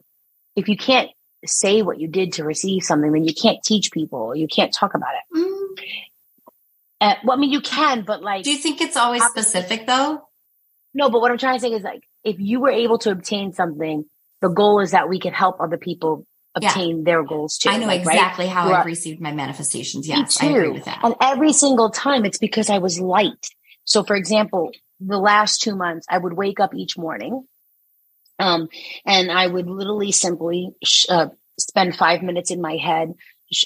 if 0.56 0.68
you 0.68 0.78
can't 0.78 1.10
say 1.46 1.82
what 1.82 2.00
you 2.00 2.08
did 2.08 2.34
to 2.34 2.44
receive 2.44 2.84
something, 2.84 3.12
then 3.12 3.24
you 3.24 3.34
can't 3.34 3.62
teach 3.64 3.92
people, 3.92 4.36
you 4.36 4.48
can't 4.48 4.74
talk 4.74 4.96
about 4.96 5.14
it. 5.14 5.38
Mm. 5.38 5.84
Uh, 7.00 7.14
well, 7.24 7.38
I 7.38 7.40
mean, 7.40 7.52
you 7.52 7.62
can, 7.62 8.02
but 8.02 8.24
like, 8.24 8.44
do 8.44 8.52
you 8.52 8.58
think 8.58 8.82
it's 8.82 8.98
always 8.98 9.24
specific 9.24 9.86
though? 9.86 10.28
No, 10.96 11.12
but 11.12 11.22
what 11.22 11.32
I'm 11.32 11.38
trying 11.38 11.58
to 11.58 11.62
say 11.62 11.72
is 11.72 11.84
like, 11.84 12.02
if 12.24 12.40
you 12.40 12.60
were 12.60 12.72
able 12.72 12.98
to 13.00 13.12
obtain 13.12 13.54
something, 13.54 14.06
the 14.42 14.50
goal 14.50 14.80
is 14.80 14.92
that 14.92 15.08
we 15.08 15.20
can 15.20 15.32
help 15.32 15.62
other 15.62 15.78
people 15.78 16.26
obtain 16.56 16.98
yeah. 16.98 17.04
their 17.06 17.24
goals 17.24 17.60
too. 17.60 17.70
I 17.70 17.78
know 17.78 17.86
like, 17.86 18.00
exactly 18.00 18.46
right? 18.46 18.54
how 18.54 18.74
I've 18.74 18.86
received 18.88 19.22
my 19.22 19.32
manifestations. 19.32 20.08
Yes, 20.08 20.42
I 20.42 20.48
agree 20.48 20.70
with 20.70 20.86
that. 20.86 21.02
And 21.04 21.14
every 21.22 21.54
single 21.54 21.92
time 21.92 22.26
it's 22.26 22.40
because 22.40 22.72
I 22.72 22.80
was 22.80 23.00
light. 23.00 23.48
So 23.86 24.04
for 24.04 24.16
example, 24.16 24.72
the 25.00 25.18
last 25.18 25.62
two 25.62 25.76
months, 25.76 26.06
I 26.10 26.18
would 26.18 26.34
wake 26.34 26.60
up 26.60 26.74
each 26.74 26.98
morning. 26.98 27.46
Um, 28.40 28.70
and 29.06 29.32
I 29.32 29.48
would 29.48 29.68
literally 29.68 30.12
simply, 30.12 30.72
uh, 31.10 31.28
spend 31.60 31.96
five 31.96 32.22
minutes 32.22 32.52
in 32.52 32.62
my 32.62 32.78
head, 32.78 33.14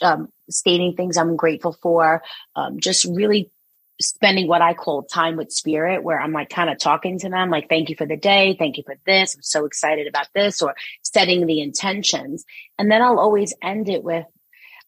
um, 0.02 0.30
stating 0.50 0.96
things 0.96 1.18
I'm 1.18 1.36
grateful 1.36 1.76
for, 1.82 2.24
um, 2.56 2.80
just 2.80 3.06
really 3.06 3.52
spending 4.00 4.48
what 4.48 4.62
I 4.62 4.74
call 4.74 5.04
time 5.04 5.36
with 5.36 5.52
spirit, 5.52 6.04
where 6.04 6.20
I'm 6.20 6.32
like 6.32 6.50
kind 6.50 6.70
of 6.70 6.80
talking 6.80 7.20
to 7.20 7.30
them, 7.30 7.50
like, 7.50 7.70
thank 7.70 7.90
you 7.90 7.96
for 7.96 8.06
the 8.06 8.18
day. 8.18 8.56
Thank 8.58 8.78
you 8.78 8.84
for 8.86 8.96
this. 9.06 9.36
I'm 9.36 9.44
so 9.44 9.66
excited 9.66 10.08
about 10.08 10.28
this 10.34 10.62
or 10.62 10.76
setting 11.04 11.46
the 11.46 11.62
intentions. 11.62 12.46
And 12.80 12.90
then 12.90 13.02
I'll 13.02 13.20
always 13.20 13.54
end 13.62 13.90
it 13.90 14.04
with, 14.04 14.26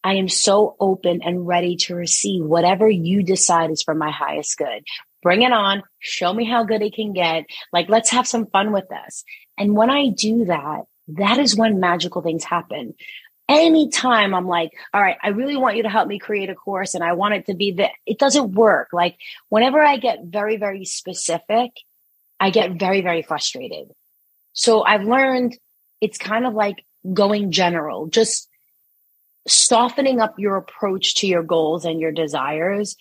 I 0.02 0.14
am 0.14 0.28
so 0.28 0.76
open 0.80 1.22
and 1.22 1.46
ready 1.46 1.76
to 1.76 1.94
receive 1.94 2.44
whatever 2.44 2.88
you 2.88 3.22
decide 3.22 3.70
is 3.70 3.82
for 3.82 3.94
my 3.94 4.10
highest 4.10 4.58
good. 4.58 4.82
Bring 5.24 5.42
it 5.42 5.50
on. 5.50 5.82
Show 5.98 6.32
me 6.32 6.44
how 6.44 6.62
good 6.62 6.82
it 6.82 6.94
can 6.94 7.12
get. 7.12 7.46
Like, 7.72 7.88
let's 7.88 8.10
have 8.10 8.28
some 8.28 8.46
fun 8.46 8.70
with 8.70 8.88
this. 8.88 9.24
And 9.58 9.74
when 9.74 9.90
I 9.90 10.10
do 10.10 10.44
that, 10.44 10.82
that 11.08 11.38
is 11.38 11.56
when 11.56 11.80
magical 11.80 12.22
things 12.22 12.44
happen 12.44 12.94
anytime 13.48 14.34
I'm 14.34 14.46
like, 14.46 14.72
all 14.92 15.02
right, 15.02 15.16
I 15.22 15.28
really 15.28 15.56
want 15.56 15.76
you 15.76 15.82
to 15.82 15.88
help 15.88 16.08
me 16.08 16.18
create 16.18 16.50
a 16.50 16.54
course 16.54 16.94
and 16.94 17.04
I 17.04 17.12
want 17.12 17.34
it 17.34 17.46
to 17.46 17.54
be 17.54 17.72
that 17.72 17.90
it 18.06 18.18
doesn't 18.18 18.52
work. 18.52 18.88
Like 18.92 19.16
whenever 19.48 19.82
I 19.82 19.96
get 19.96 20.24
very, 20.24 20.56
very 20.56 20.84
specific, 20.84 21.72
I 22.40 22.50
get 22.50 22.78
very, 22.78 23.00
very 23.00 23.22
frustrated. 23.22 23.90
So 24.52 24.82
I've 24.82 25.04
learned 25.04 25.56
it's 26.00 26.18
kind 26.18 26.46
of 26.46 26.54
like 26.54 26.84
going 27.12 27.50
general, 27.50 28.06
just 28.06 28.48
softening 29.46 30.20
up 30.20 30.38
your 30.38 30.56
approach 30.56 31.16
to 31.16 31.26
your 31.26 31.42
goals 31.42 31.84
and 31.84 32.00
your 32.00 32.12
desires 32.12 32.96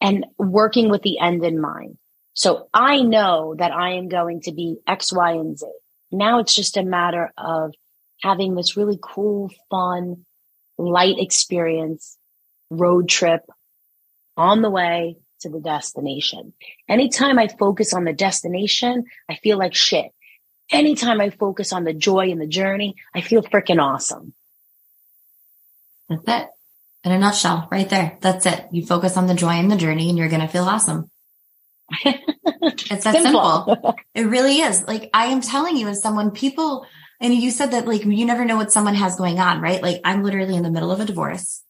and 0.00 0.26
working 0.38 0.88
with 0.90 1.02
the 1.02 1.18
end 1.18 1.44
in 1.44 1.60
mind. 1.60 1.98
So 2.34 2.68
I 2.74 3.02
know 3.02 3.54
that 3.58 3.72
I 3.72 3.92
am 3.92 4.08
going 4.08 4.42
to 4.42 4.52
be 4.52 4.76
X, 4.86 5.12
Y, 5.12 5.32
and 5.32 5.58
Z. 5.58 5.66
Now 6.12 6.38
it's 6.40 6.54
just 6.54 6.76
a 6.76 6.82
matter 6.82 7.32
of 7.36 7.72
having 8.22 8.54
this 8.54 8.76
really 8.76 8.98
cool, 9.02 9.50
fun, 9.70 10.24
light 10.78 11.16
experience, 11.18 12.18
road 12.70 13.08
trip 13.08 13.42
on 14.36 14.62
the 14.62 14.70
way 14.70 15.16
to 15.40 15.48
the 15.48 15.60
destination. 15.60 16.52
Anytime 16.88 17.38
I 17.38 17.48
focus 17.48 17.92
on 17.94 18.04
the 18.04 18.12
destination, 18.12 19.04
I 19.28 19.36
feel 19.36 19.58
like 19.58 19.74
shit. 19.74 20.12
Anytime 20.70 21.20
I 21.20 21.30
focus 21.30 21.72
on 21.72 21.84
the 21.84 21.94
joy 21.94 22.30
and 22.30 22.40
the 22.40 22.46
journey, 22.46 22.96
I 23.14 23.20
feel 23.20 23.42
freaking 23.42 23.80
awesome. 23.80 24.34
That's 26.08 26.22
it. 26.26 26.48
In 27.06 27.12
a 27.12 27.18
nutshell, 27.18 27.68
right 27.70 27.88
there. 27.88 28.18
That's 28.20 28.46
it. 28.46 28.66
You 28.72 28.84
focus 28.84 29.16
on 29.16 29.28
the 29.28 29.34
joy 29.34 29.52
and 29.52 29.70
the 29.70 29.76
journey 29.76 30.08
and 30.08 30.18
you're 30.18 30.28
going 30.28 30.40
to 30.40 30.48
feel 30.48 30.64
awesome. 30.64 31.08
it's 32.04 33.04
that 33.04 33.14
simple. 33.14 33.64
simple. 33.64 33.94
It 34.12 34.26
really 34.26 34.58
is. 34.58 34.82
Like 34.88 35.08
I 35.14 35.26
am 35.26 35.40
telling 35.40 35.76
you 35.76 35.86
as 35.86 36.02
someone, 36.02 36.32
people 36.32 36.84
and 37.20 37.32
you 37.32 37.52
said 37.52 37.70
that 37.70 37.86
like 37.86 38.04
you 38.04 38.24
never 38.24 38.44
know 38.44 38.56
what 38.56 38.72
someone 38.72 38.96
has 38.96 39.14
going 39.14 39.38
on, 39.38 39.60
right? 39.60 39.80
Like 39.80 40.00
I'm 40.04 40.24
literally 40.24 40.56
in 40.56 40.64
the 40.64 40.70
middle 40.70 40.90
of 40.90 40.98
a 40.98 41.04
divorce. 41.04 41.62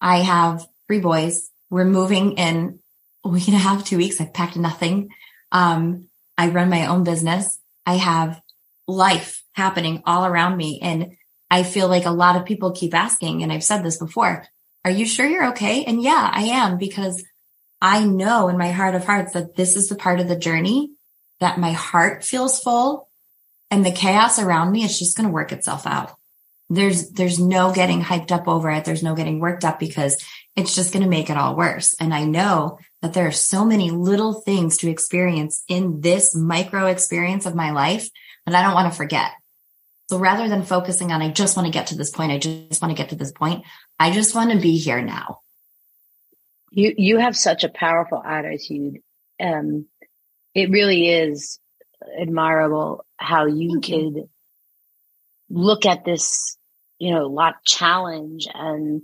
I 0.00 0.18
have 0.18 0.64
three 0.86 1.00
boys. 1.00 1.50
We're 1.70 1.84
moving 1.84 2.38
in 2.38 2.78
a 3.24 3.28
week 3.28 3.48
and 3.48 3.56
a 3.56 3.58
half, 3.58 3.84
two 3.84 3.96
weeks. 3.96 4.20
I've 4.20 4.32
packed 4.32 4.56
nothing. 4.56 5.08
Um, 5.50 6.08
I 6.38 6.50
run 6.50 6.70
my 6.70 6.86
own 6.86 7.02
business. 7.02 7.58
I 7.84 7.94
have 7.94 8.40
life 8.86 9.42
happening 9.54 10.04
all 10.06 10.24
around 10.24 10.56
me. 10.56 10.78
And 10.80 11.16
I 11.50 11.62
feel 11.62 11.88
like 11.88 12.06
a 12.06 12.10
lot 12.10 12.36
of 12.36 12.44
people 12.44 12.72
keep 12.72 12.94
asking, 12.94 13.42
and 13.42 13.52
I've 13.52 13.64
said 13.64 13.82
this 13.82 13.96
before, 13.96 14.46
are 14.84 14.90
you 14.90 15.06
sure 15.06 15.26
you're 15.26 15.48
okay? 15.48 15.84
And 15.84 16.02
yeah, 16.02 16.30
I 16.32 16.44
am 16.44 16.78
because 16.78 17.24
I 17.80 18.04
know 18.04 18.48
in 18.48 18.58
my 18.58 18.70
heart 18.70 18.94
of 18.94 19.04
hearts 19.04 19.32
that 19.32 19.56
this 19.56 19.76
is 19.76 19.88
the 19.88 19.96
part 19.96 20.20
of 20.20 20.28
the 20.28 20.36
journey 20.36 20.90
that 21.40 21.58
my 21.58 21.72
heart 21.72 22.24
feels 22.24 22.60
full 22.60 23.08
and 23.70 23.84
the 23.84 23.92
chaos 23.92 24.38
around 24.38 24.72
me 24.72 24.84
is 24.84 24.98
just 24.98 25.16
going 25.16 25.28
to 25.28 25.32
work 25.32 25.52
itself 25.52 25.86
out. 25.86 26.12
There's, 26.70 27.10
there's 27.10 27.38
no 27.38 27.72
getting 27.72 28.02
hyped 28.02 28.32
up 28.32 28.48
over 28.48 28.70
it. 28.70 28.84
There's 28.84 29.02
no 29.02 29.14
getting 29.14 29.38
worked 29.38 29.64
up 29.64 29.78
because 29.78 30.22
it's 30.56 30.74
just 30.74 30.92
going 30.92 31.02
to 31.02 31.08
make 31.08 31.28
it 31.28 31.36
all 31.36 31.56
worse. 31.56 31.94
And 32.00 32.14
I 32.14 32.24
know 32.24 32.78
that 33.02 33.12
there 33.12 33.26
are 33.26 33.32
so 33.32 33.64
many 33.64 33.90
little 33.90 34.32
things 34.32 34.78
to 34.78 34.90
experience 34.90 35.62
in 35.68 36.00
this 36.00 36.34
micro 36.34 36.86
experience 36.86 37.44
of 37.46 37.54
my 37.54 37.70
life 37.72 38.08
that 38.46 38.54
I 38.54 38.62
don't 38.62 38.74
want 38.74 38.90
to 38.90 38.96
forget. 38.96 39.32
So 40.08 40.18
rather 40.18 40.48
than 40.48 40.62
focusing 40.62 41.12
on, 41.12 41.22
I 41.22 41.30
just 41.30 41.56
want 41.56 41.66
to 41.66 41.72
get 41.72 41.88
to 41.88 41.96
this 41.96 42.10
point. 42.10 42.32
I 42.32 42.38
just 42.38 42.80
want 42.80 42.94
to 42.94 43.02
get 43.02 43.10
to 43.10 43.16
this 43.16 43.32
point. 43.32 43.64
I 43.98 44.10
just 44.10 44.34
want 44.34 44.52
to 44.52 44.58
be 44.58 44.76
here 44.76 45.02
now. 45.02 45.40
You, 46.70 46.94
you 46.96 47.18
have 47.18 47.36
such 47.36 47.64
a 47.64 47.68
powerful 47.68 48.22
attitude. 48.22 49.00
Um, 49.40 49.86
it 50.54 50.70
really 50.70 51.08
is 51.08 51.58
admirable 52.20 53.04
how 53.16 53.46
you 53.46 53.80
could 53.80 54.28
look 55.48 55.86
at 55.86 56.04
this 56.04 56.56
you 56.98 57.12
know, 57.12 57.26
a 57.26 57.28
lot 57.28 57.64
challenge 57.64 58.48
and, 58.52 59.02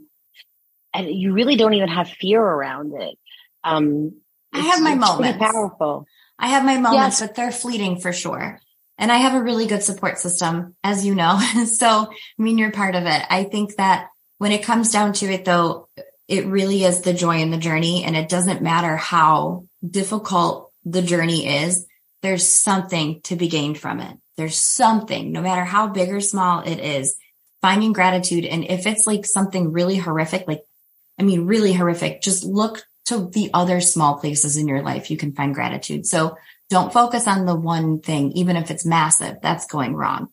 and 0.95 1.11
you 1.11 1.33
really 1.33 1.57
don't 1.57 1.75
even 1.75 1.89
have 1.89 2.09
fear 2.09 2.41
around 2.41 2.95
it. 3.01 3.19
Um, 3.63 4.21
I 4.53 4.61
have 4.61 4.83
my 4.83 4.95
moments. 4.95 5.39
Powerful. 5.39 6.07
I 6.39 6.49
have 6.49 6.65
my 6.65 6.79
moments, 6.79 7.21
yes. 7.21 7.29
but 7.29 7.37
they're 7.37 7.53
fleeting 7.53 8.01
for 8.01 8.13
sure. 8.13 8.59
And 8.99 9.13
I 9.13 9.19
have 9.19 9.35
a 9.35 9.43
really 9.43 9.67
good 9.67 9.83
support 9.83 10.19
system, 10.19 10.77
as 10.83 11.07
you 11.07 11.15
know. 11.15 11.39
so, 11.67 11.87
I 11.89 12.43
mean, 12.43 12.59
you're 12.59 12.73
part 12.73 12.95
of 12.95 13.05
it. 13.05 13.23
I 13.29 13.45
think 13.45 13.77
that 13.77 14.09
when 14.41 14.53
it 14.53 14.63
comes 14.63 14.91
down 14.91 15.13
to 15.13 15.27
it, 15.27 15.45
though, 15.45 15.87
it 16.27 16.47
really 16.47 16.83
is 16.85 17.03
the 17.03 17.13
joy 17.13 17.43
in 17.43 17.51
the 17.51 17.59
journey. 17.59 18.05
And 18.05 18.17
it 18.17 18.31
doesn't 18.31 18.63
matter 18.63 18.97
how 18.97 19.67
difficult 19.87 20.73
the 20.83 21.03
journey 21.03 21.59
is. 21.59 21.85
There's 22.23 22.49
something 22.49 23.21
to 23.25 23.37
be 23.37 23.49
gained 23.49 23.77
from 23.77 24.01
it. 24.01 24.17
There's 24.39 24.57
something, 24.57 25.31
no 25.31 25.43
matter 25.43 25.63
how 25.63 25.89
big 25.89 26.09
or 26.09 26.23
small 26.23 26.63
it 26.63 26.79
is, 26.79 27.17
finding 27.61 27.93
gratitude. 27.93 28.47
And 28.47 28.65
if 28.65 28.87
it's 28.87 29.07
like 29.07 29.27
something 29.27 29.73
really 29.73 29.97
horrific, 29.97 30.49
like, 30.49 30.63
I 31.19 31.23
mean, 31.23 31.45
really 31.45 31.75
horrific, 31.75 32.23
just 32.23 32.43
look 32.43 32.83
to 33.09 33.29
the 33.29 33.51
other 33.53 33.83
small 33.83 34.21
places 34.21 34.57
in 34.57 34.69
your 34.69 34.81
life 34.81 35.11
you 35.11 35.19
can 35.19 35.35
find 35.35 35.55
gratitude. 35.55 36.07
So 36.07 36.39
don't 36.71 36.95
focus 36.95 37.29
on 37.29 37.45
the 37.45 37.57
one 37.57 38.01
thing, 38.01 38.33
even 38.33 38.57
if 38.57 38.71
it's 38.71 38.87
massive, 38.87 39.37
that's 39.43 39.67
going 39.67 39.95
wrong. 39.95 40.29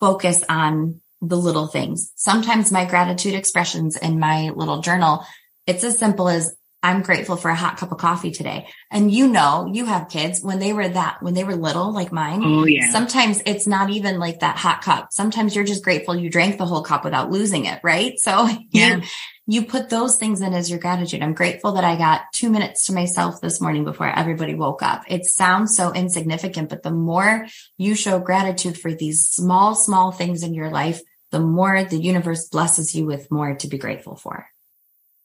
Focus 0.00 0.42
on 0.48 1.02
the 1.20 1.36
little 1.36 1.66
things. 1.66 2.12
Sometimes 2.16 2.72
my 2.72 2.84
gratitude 2.84 3.34
expressions 3.34 3.96
in 3.96 4.18
my 4.18 4.50
little 4.50 4.80
journal, 4.80 5.24
it's 5.66 5.84
as 5.84 5.98
simple 5.98 6.28
as 6.28 6.56
I'm 6.82 7.02
grateful 7.02 7.36
for 7.36 7.50
a 7.50 7.54
hot 7.54 7.76
cup 7.76 7.92
of 7.92 7.98
coffee 7.98 8.30
today. 8.30 8.66
And 8.90 9.12
you 9.12 9.28
know, 9.28 9.68
you 9.70 9.84
have 9.84 10.08
kids 10.08 10.40
when 10.42 10.58
they 10.58 10.72
were 10.72 10.88
that, 10.88 11.18
when 11.22 11.34
they 11.34 11.44
were 11.44 11.54
little, 11.54 11.92
like 11.92 12.10
mine. 12.10 12.42
Oh, 12.42 12.64
yeah. 12.64 12.90
Sometimes 12.90 13.42
it's 13.44 13.66
not 13.66 13.90
even 13.90 14.18
like 14.18 14.40
that 14.40 14.56
hot 14.56 14.80
cup. 14.80 15.08
Sometimes 15.10 15.54
you're 15.54 15.64
just 15.64 15.84
grateful 15.84 16.16
you 16.16 16.30
drank 16.30 16.56
the 16.56 16.64
whole 16.64 16.82
cup 16.82 17.04
without 17.04 17.30
losing 17.30 17.66
it. 17.66 17.80
Right. 17.82 18.18
So 18.18 18.48
yeah. 18.70 18.96
you, 18.96 19.02
you 19.46 19.66
put 19.66 19.90
those 19.90 20.16
things 20.16 20.40
in 20.40 20.54
as 20.54 20.70
your 20.70 20.78
gratitude. 20.78 21.22
I'm 21.22 21.34
grateful 21.34 21.72
that 21.72 21.84
I 21.84 21.96
got 21.96 22.22
two 22.32 22.48
minutes 22.48 22.86
to 22.86 22.94
myself 22.94 23.42
this 23.42 23.60
morning 23.60 23.84
before 23.84 24.08
everybody 24.08 24.54
woke 24.54 24.82
up. 24.82 25.02
It 25.06 25.26
sounds 25.26 25.76
so 25.76 25.92
insignificant, 25.92 26.70
but 26.70 26.82
the 26.82 26.92
more 26.92 27.46
you 27.76 27.94
show 27.94 28.20
gratitude 28.20 28.78
for 28.78 28.94
these 28.94 29.26
small, 29.26 29.74
small 29.74 30.12
things 30.12 30.42
in 30.42 30.54
your 30.54 30.70
life, 30.70 31.02
the 31.30 31.40
more 31.40 31.82
the 31.84 31.98
universe 31.98 32.48
blesses 32.48 32.94
you 32.94 33.06
with 33.06 33.30
more 33.30 33.54
to 33.54 33.68
be 33.68 33.78
grateful 33.78 34.16
for. 34.16 34.48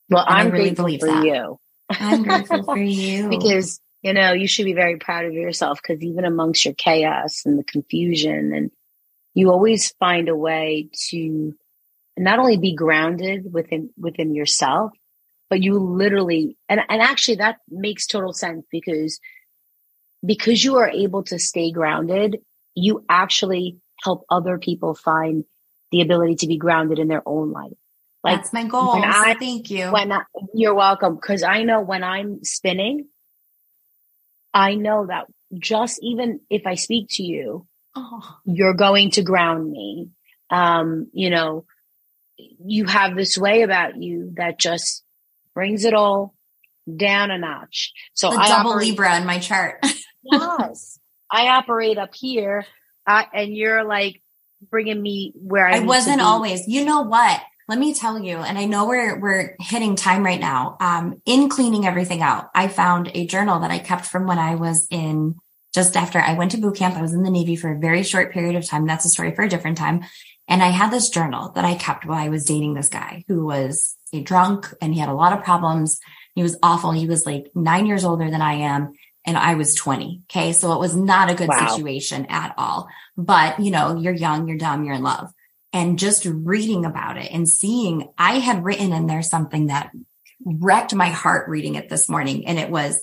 Well, 0.08 0.24
and 0.26 0.34
I'm 0.34 0.50
really 0.50 0.70
grateful 0.70 1.08
for 1.08 1.14
that. 1.14 1.24
you. 1.24 1.58
I'm 1.90 2.22
grateful 2.22 2.62
for 2.64 2.78
you. 2.78 3.28
Because, 3.28 3.80
you 4.02 4.12
know, 4.12 4.32
you 4.32 4.46
should 4.46 4.64
be 4.64 4.72
very 4.72 4.96
proud 4.98 5.24
of 5.24 5.32
yourself 5.32 5.80
because 5.82 6.02
even 6.02 6.24
amongst 6.24 6.64
your 6.64 6.74
chaos 6.74 7.42
and 7.44 7.58
the 7.58 7.64
confusion 7.64 8.52
and 8.54 8.70
you 9.34 9.50
always 9.50 9.92
find 9.98 10.28
a 10.28 10.36
way 10.36 10.88
to 11.10 11.54
not 12.16 12.38
only 12.38 12.56
be 12.56 12.74
grounded 12.74 13.52
within 13.52 13.90
within 13.98 14.34
yourself, 14.34 14.92
but 15.50 15.62
you 15.62 15.78
literally 15.78 16.56
and, 16.68 16.80
and 16.88 17.02
actually 17.02 17.36
that 17.36 17.58
makes 17.68 18.06
total 18.06 18.32
sense 18.32 18.64
because 18.70 19.20
because 20.24 20.64
you 20.64 20.76
are 20.76 20.88
able 20.88 21.22
to 21.24 21.38
stay 21.38 21.70
grounded, 21.70 22.38
you 22.74 23.04
actually 23.08 23.76
help 24.02 24.24
other 24.30 24.58
people 24.58 24.94
find 24.94 25.44
the 25.90 26.00
ability 26.00 26.36
to 26.36 26.46
be 26.46 26.56
grounded 26.56 26.98
in 26.98 27.08
their 27.08 27.22
own 27.26 27.52
life. 27.52 27.72
Like 28.22 28.38
That's 28.38 28.52
my 28.52 28.64
goal. 28.64 29.02
I, 29.04 29.34
so 29.34 29.38
thank 29.38 29.70
you. 29.70 29.90
When 29.92 30.10
I, 30.10 30.22
you're 30.52 30.74
welcome. 30.74 31.14
Because 31.14 31.42
I 31.42 31.62
know 31.62 31.80
when 31.80 32.02
I'm 32.02 32.42
spinning, 32.42 33.06
I 34.52 34.74
know 34.74 35.06
that 35.06 35.26
just 35.56 36.00
even 36.02 36.40
if 36.50 36.66
I 36.66 36.74
speak 36.74 37.06
to 37.10 37.22
you, 37.22 37.66
oh. 37.94 38.38
you're 38.44 38.74
going 38.74 39.12
to 39.12 39.22
ground 39.22 39.70
me. 39.70 40.10
Um, 40.50 41.08
you 41.12 41.30
know, 41.30 41.66
you 42.36 42.86
have 42.86 43.16
this 43.16 43.38
way 43.38 43.62
about 43.62 43.96
you 43.96 44.32
that 44.36 44.58
just 44.58 45.04
brings 45.54 45.84
it 45.84 45.94
all 45.94 46.34
down 46.94 47.30
a 47.30 47.38
notch. 47.38 47.92
So 48.14 48.30
the 48.30 48.36
I 48.36 48.48
double 48.48 48.70
operate, 48.70 48.88
Libra 48.88 49.16
in 49.16 49.26
my 49.26 49.38
chart. 49.38 49.84
yes, 50.22 50.98
I 51.30 51.48
operate 51.48 51.98
up 51.98 52.14
here, 52.14 52.66
uh, 53.06 53.24
and 53.32 53.54
you're 53.54 53.84
like 53.84 54.22
bringing 54.70 55.00
me 55.00 55.32
where 55.36 55.66
I, 55.66 55.76
I 55.76 55.80
wasn't 55.80 56.20
always. 56.20 56.66
You 56.68 56.84
know 56.84 57.02
what? 57.02 57.40
let 57.68 57.78
me 57.78 57.94
tell 57.94 58.18
you, 58.22 58.36
and 58.36 58.58
I 58.58 58.64
know 58.66 58.86
we're 58.86 59.18
we're 59.18 59.56
hitting 59.58 59.96
time 59.96 60.24
right 60.24 60.40
now. 60.40 60.76
Um, 60.80 61.20
in 61.24 61.48
cleaning 61.48 61.86
everything 61.86 62.22
out, 62.22 62.48
I 62.54 62.68
found 62.68 63.10
a 63.14 63.26
journal 63.26 63.60
that 63.60 63.70
I 63.70 63.78
kept 63.78 64.06
from 64.06 64.26
when 64.26 64.38
I 64.38 64.54
was 64.54 64.86
in 64.90 65.34
just 65.74 65.96
after 65.96 66.18
I 66.18 66.34
went 66.34 66.52
to 66.52 66.58
boot 66.58 66.76
camp. 66.76 66.96
I 66.96 67.02
was 67.02 67.12
in 67.12 67.24
the 67.24 67.30
Navy 67.30 67.56
for 67.56 67.72
a 67.72 67.78
very 67.78 68.02
short 68.02 68.32
period 68.32 68.54
of 68.54 68.64
time. 68.64 68.86
That's 68.86 69.04
a 69.04 69.10
story 69.10 69.34
for 69.34 69.42
a 69.42 69.48
different 69.48 69.78
time. 69.78 70.04
And 70.48 70.62
I 70.62 70.68
had 70.68 70.92
this 70.92 71.10
journal 71.10 71.50
that 71.52 71.64
I 71.64 71.74
kept 71.74 72.06
while 72.06 72.22
I 72.22 72.28
was 72.28 72.44
dating 72.44 72.74
this 72.74 72.88
guy 72.88 73.24
who 73.26 73.44
was 73.44 73.96
a 74.12 74.22
drunk 74.22 74.72
and 74.80 74.94
he 74.94 75.00
had 75.00 75.08
a 75.08 75.14
lot 75.14 75.36
of 75.36 75.44
problems. 75.44 75.98
He 76.36 76.42
was 76.44 76.56
awful. 76.62 76.92
He 76.92 77.08
was 77.08 77.26
like 77.26 77.50
nine 77.54 77.86
years 77.86 78.04
older 78.04 78.30
than 78.30 78.42
I 78.42 78.54
am 78.54 78.92
and 79.26 79.36
I 79.36 79.56
was 79.56 79.74
20. 79.74 80.22
Okay. 80.30 80.52
So 80.52 80.72
it 80.72 80.80
was 80.80 80.96
not 80.96 81.30
a 81.30 81.34
good 81.34 81.48
wow. 81.48 81.68
situation 81.68 82.26
at 82.26 82.54
all. 82.56 82.88
But 83.16 83.60
you 83.60 83.70
know, 83.70 83.96
you're 83.96 84.14
young, 84.14 84.48
you're 84.48 84.56
dumb, 84.56 84.84
you're 84.84 84.94
in 84.94 85.02
love 85.02 85.32
and 85.76 85.98
just 85.98 86.24
reading 86.24 86.86
about 86.86 87.18
it 87.18 87.30
and 87.30 87.46
seeing 87.46 88.08
I 88.16 88.38
had 88.38 88.64
written 88.64 88.94
in 88.94 89.06
there 89.06 89.20
something 89.20 89.66
that 89.66 89.90
wrecked 90.42 90.94
my 90.94 91.08
heart 91.08 91.50
reading 91.50 91.74
it 91.74 91.90
this 91.90 92.08
morning. 92.08 92.46
And 92.46 92.58
it 92.58 92.70
was, 92.70 92.98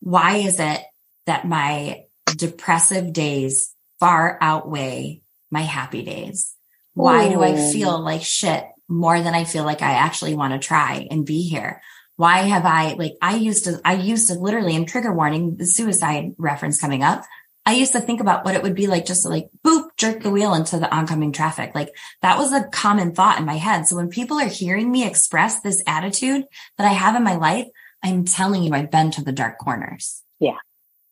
why 0.00 0.36
is 0.36 0.58
it 0.58 0.80
that 1.26 1.46
my 1.46 2.04
depressive 2.24 3.12
days 3.12 3.74
far 4.00 4.38
outweigh 4.40 5.20
my 5.50 5.60
happy 5.60 6.02
days? 6.02 6.54
Why 6.94 7.26
Ooh. 7.26 7.32
do 7.32 7.42
I 7.42 7.70
feel 7.70 7.98
like 8.00 8.22
shit 8.22 8.64
more 8.88 9.20
than 9.20 9.34
I 9.34 9.44
feel 9.44 9.64
like 9.64 9.82
I 9.82 9.92
actually 9.92 10.34
want 10.34 10.54
to 10.54 10.66
try 10.66 11.06
and 11.10 11.26
be 11.26 11.42
here? 11.42 11.82
Why 12.16 12.38
have 12.38 12.64
I 12.64 12.94
like 12.94 13.14
I 13.20 13.36
used 13.36 13.64
to 13.64 13.80
I 13.84 13.94
used 13.94 14.28
to 14.28 14.34
literally 14.34 14.74
in 14.74 14.86
trigger 14.86 15.12
warning 15.12 15.56
the 15.56 15.66
suicide 15.66 16.34
reference 16.38 16.80
coming 16.80 17.02
up. 17.02 17.24
I 17.68 17.74
used 17.74 17.92
to 17.92 18.00
think 18.00 18.20
about 18.20 18.44
what 18.44 18.54
it 18.54 18.62
would 18.62 18.76
be 18.76 18.86
like 18.86 19.06
just 19.06 19.24
to 19.24 19.28
like 19.28 19.48
boop, 19.64 19.88
jerk 19.96 20.22
the 20.22 20.30
wheel 20.30 20.54
into 20.54 20.78
the 20.78 20.94
oncoming 20.94 21.32
traffic. 21.32 21.74
Like 21.74 21.90
that 22.22 22.38
was 22.38 22.52
a 22.52 22.64
common 22.68 23.12
thought 23.12 23.40
in 23.40 23.44
my 23.44 23.56
head. 23.56 23.88
So 23.88 23.96
when 23.96 24.08
people 24.08 24.38
are 24.38 24.48
hearing 24.48 24.90
me 24.90 25.04
express 25.04 25.60
this 25.60 25.82
attitude 25.86 26.44
that 26.78 26.86
I 26.86 26.92
have 26.92 27.16
in 27.16 27.24
my 27.24 27.34
life, 27.34 27.66
I'm 28.04 28.24
telling 28.24 28.62
you, 28.62 28.72
I've 28.72 28.92
been 28.92 29.10
to 29.12 29.24
the 29.24 29.32
dark 29.32 29.58
corners. 29.58 30.22
Yeah. 30.38 30.58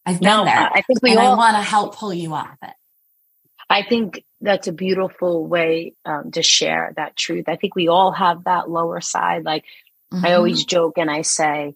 I've 0.07 0.21
been 0.21 0.29
no, 0.29 0.45
there. 0.45 0.57
I 0.57 0.83
think 0.83 1.03
we 1.03 1.11
and 1.11 1.19
all, 1.19 1.33
I 1.33 1.37
want 1.37 1.57
to 1.57 1.63
help 1.63 1.97
pull 1.97 2.15
you 2.15 2.33
off 2.35 2.57
it. 2.63 2.75
I 3.69 3.83
think 3.83 4.23
that's 4.41 4.69
a 4.69 4.73
beautiful 4.73 5.47
way 5.47 5.95
um, 6.05 6.31
to 6.33 6.43
share 6.43 6.93
that 6.97 7.17
truth. 7.17 7.49
I 7.49 7.57
think 7.57 7.75
we 7.75 7.89
all 7.89 8.13
have 8.13 8.45
that 8.45 8.71
lower 8.71 9.01
side. 9.01 9.45
Like 9.45 9.65
mm-hmm. 10.15 10.27
I 10.27 10.35
always 10.35 10.65
joke 10.65 10.99
and 10.99 11.11
I 11.11 11.23
say, 11.23 11.75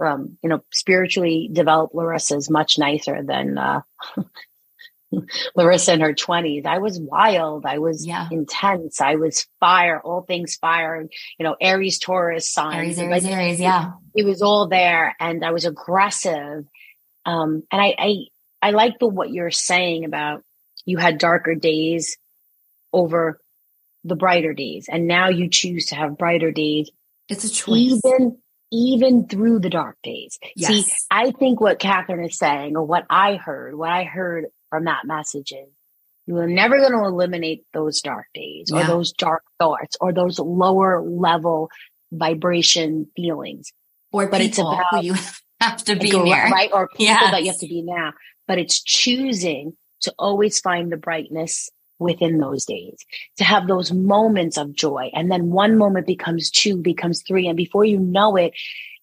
um, 0.00 0.38
you 0.42 0.48
know, 0.48 0.62
spiritually 0.72 1.50
developed 1.52 1.94
Larissa 1.94 2.36
is 2.36 2.50
much 2.50 2.78
nicer 2.78 3.22
than 3.22 3.58
uh, 3.58 3.82
Larissa 5.54 5.94
in 5.94 6.00
her 6.00 6.14
20s. 6.14 6.66
I 6.66 6.78
was 6.78 6.98
wild. 6.98 7.66
I 7.66 7.78
was 7.78 8.06
yeah. 8.06 8.28
intense. 8.30 9.00
I 9.00 9.16
was 9.16 9.46
fire, 9.60 10.00
all 10.00 10.22
things 10.22 10.56
fire. 10.56 11.06
You 11.38 11.44
know, 11.44 11.56
Aries, 11.60 11.98
Taurus 11.98 12.50
signs. 12.50 12.76
Aries, 12.76 12.98
Aries, 12.98 13.24
like, 13.24 13.32
Aries, 13.32 13.60
yeah. 13.60 13.92
It, 14.14 14.22
it, 14.22 14.26
was 14.26 14.42
all 14.42 14.68
there 14.68 15.14
and 15.20 15.44
I 15.44 15.50
was 15.50 15.64
aggressive. 15.64 16.64
Um, 17.24 17.62
and 17.70 17.80
I, 17.80 17.94
I, 17.98 18.14
I 18.60 18.70
like 18.70 18.98
the, 18.98 19.08
what 19.08 19.30
you're 19.30 19.50
saying 19.50 20.04
about 20.04 20.42
you 20.84 20.98
had 20.98 21.18
darker 21.18 21.54
days 21.54 22.16
over 22.92 23.40
the 24.04 24.16
brighter 24.16 24.52
days. 24.52 24.88
And 24.90 25.06
now 25.06 25.28
you 25.28 25.48
choose 25.48 25.86
to 25.86 25.94
have 25.94 26.18
brighter 26.18 26.50
days. 26.50 26.90
It's 27.28 27.44
a 27.44 27.50
choice. 27.50 28.00
Even 28.04 28.38
even 28.72 29.28
through 29.28 29.58
the 29.60 29.68
dark 29.68 29.98
days. 30.02 30.38
Yes. 30.56 30.70
See, 30.70 30.92
I 31.10 31.30
think 31.30 31.60
what 31.60 31.78
Kathryn 31.78 32.26
is 32.26 32.38
saying, 32.38 32.74
or 32.74 32.84
what 32.84 33.04
I 33.10 33.34
heard, 33.36 33.76
what 33.76 33.90
I 33.90 34.04
heard 34.04 34.46
from 34.70 34.86
that 34.86 35.04
message 35.04 35.52
is 35.52 35.68
you 36.26 36.38
are 36.38 36.46
never 36.46 36.78
going 36.78 36.92
to 36.92 37.04
eliminate 37.04 37.64
those 37.74 38.00
dark 38.00 38.26
days 38.32 38.70
yeah. 38.72 38.80
or 38.80 38.86
those 38.86 39.12
dark 39.12 39.42
thoughts 39.58 39.96
or 40.00 40.12
those 40.12 40.38
lower 40.38 41.02
level 41.02 41.70
vibration 42.10 43.08
feelings. 43.14 43.72
Or 44.10 44.28
but 44.28 44.40
it's 44.40 44.58
about 44.58 45.04
you 45.04 45.14
have 45.60 45.84
to 45.84 45.96
be 45.96 46.10
go, 46.10 46.22
near. 46.22 46.48
Right. 46.48 46.70
Or 46.72 46.88
people 46.88 47.06
yes. 47.06 47.30
that 47.30 47.42
you 47.42 47.50
have 47.50 47.60
to 47.60 47.68
be 47.68 47.82
now. 47.82 48.12
But 48.48 48.58
it's 48.58 48.82
choosing 48.82 49.76
to 50.02 50.14
always 50.18 50.60
find 50.60 50.90
the 50.90 50.96
brightness 50.96 51.70
within 52.02 52.38
those 52.38 52.64
days 52.64 52.98
to 53.36 53.44
have 53.44 53.66
those 53.66 53.92
moments 53.92 54.56
of 54.56 54.72
joy. 54.72 55.10
And 55.14 55.30
then 55.30 55.50
one 55.50 55.78
moment 55.78 56.06
becomes 56.06 56.50
two, 56.50 56.76
becomes 56.76 57.22
three. 57.22 57.46
And 57.46 57.56
before 57.56 57.84
you 57.84 57.98
know 57.98 58.36
it, 58.36 58.52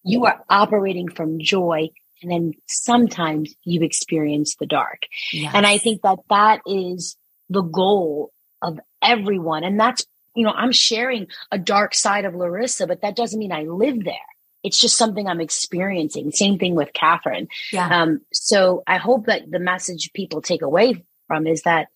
you 0.04 0.24
are 0.26 0.44
operating 0.48 1.08
from 1.08 1.40
joy. 1.40 1.90
And 2.22 2.30
then 2.30 2.52
sometimes 2.66 3.54
you 3.64 3.82
experience 3.82 4.56
the 4.56 4.66
dark. 4.66 5.06
Yes. 5.32 5.52
And 5.54 5.66
I 5.66 5.78
think 5.78 6.02
that 6.02 6.18
that 6.28 6.60
is 6.66 7.16
the 7.48 7.62
goal 7.62 8.32
of 8.62 8.78
everyone. 9.02 9.64
And 9.64 9.80
that's, 9.80 10.04
you 10.34 10.44
know, 10.44 10.52
I'm 10.52 10.72
sharing 10.72 11.28
a 11.50 11.58
dark 11.58 11.94
side 11.94 12.24
of 12.24 12.34
Larissa, 12.34 12.86
but 12.86 13.02
that 13.02 13.16
doesn't 13.16 13.38
mean 13.38 13.52
I 13.52 13.62
live 13.62 14.04
there. 14.04 14.14
It's 14.62 14.78
just 14.78 14.98
something 14.98 15.26
I'm 15.26 15.40
experiencing. 15.40 16.30
Same 16.32 16.58
thing 16.58 16.74
with 16.74 16.92
Kathryn. 16.92 17.48
Yeah. 17.72 18.02
Um, 18.02 18.20
so 18.32 18.82
I 18.86 18.98
hope 18.98 19.26
that 19.26 19.50
the 19.50 19.58
message 19.58 20.12
people 20.12 20.42
take 20.42 20.62
away 20.62 21.02
from 21.26 21.46
is 21.46 21.62
that 21.62 21.88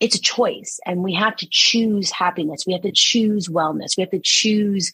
it's 0.00 0.16
a 0.16 0.20
choice 0.20 0.78
and 0.84 1.02
we 1.02 1.14
have 1.14 1.36
to 1.36 1.46
choose 1.50 2.10
happiness. 2.10 2.64
We 2.66 2.74
have 2.74 2.82
to 2.82 2.92
choose 2.92 3.48
wellness. 3.48 3.96
We 3.96 4.02
have 4.02 4.10
to 4.10 4.20
choose 4.22 4.92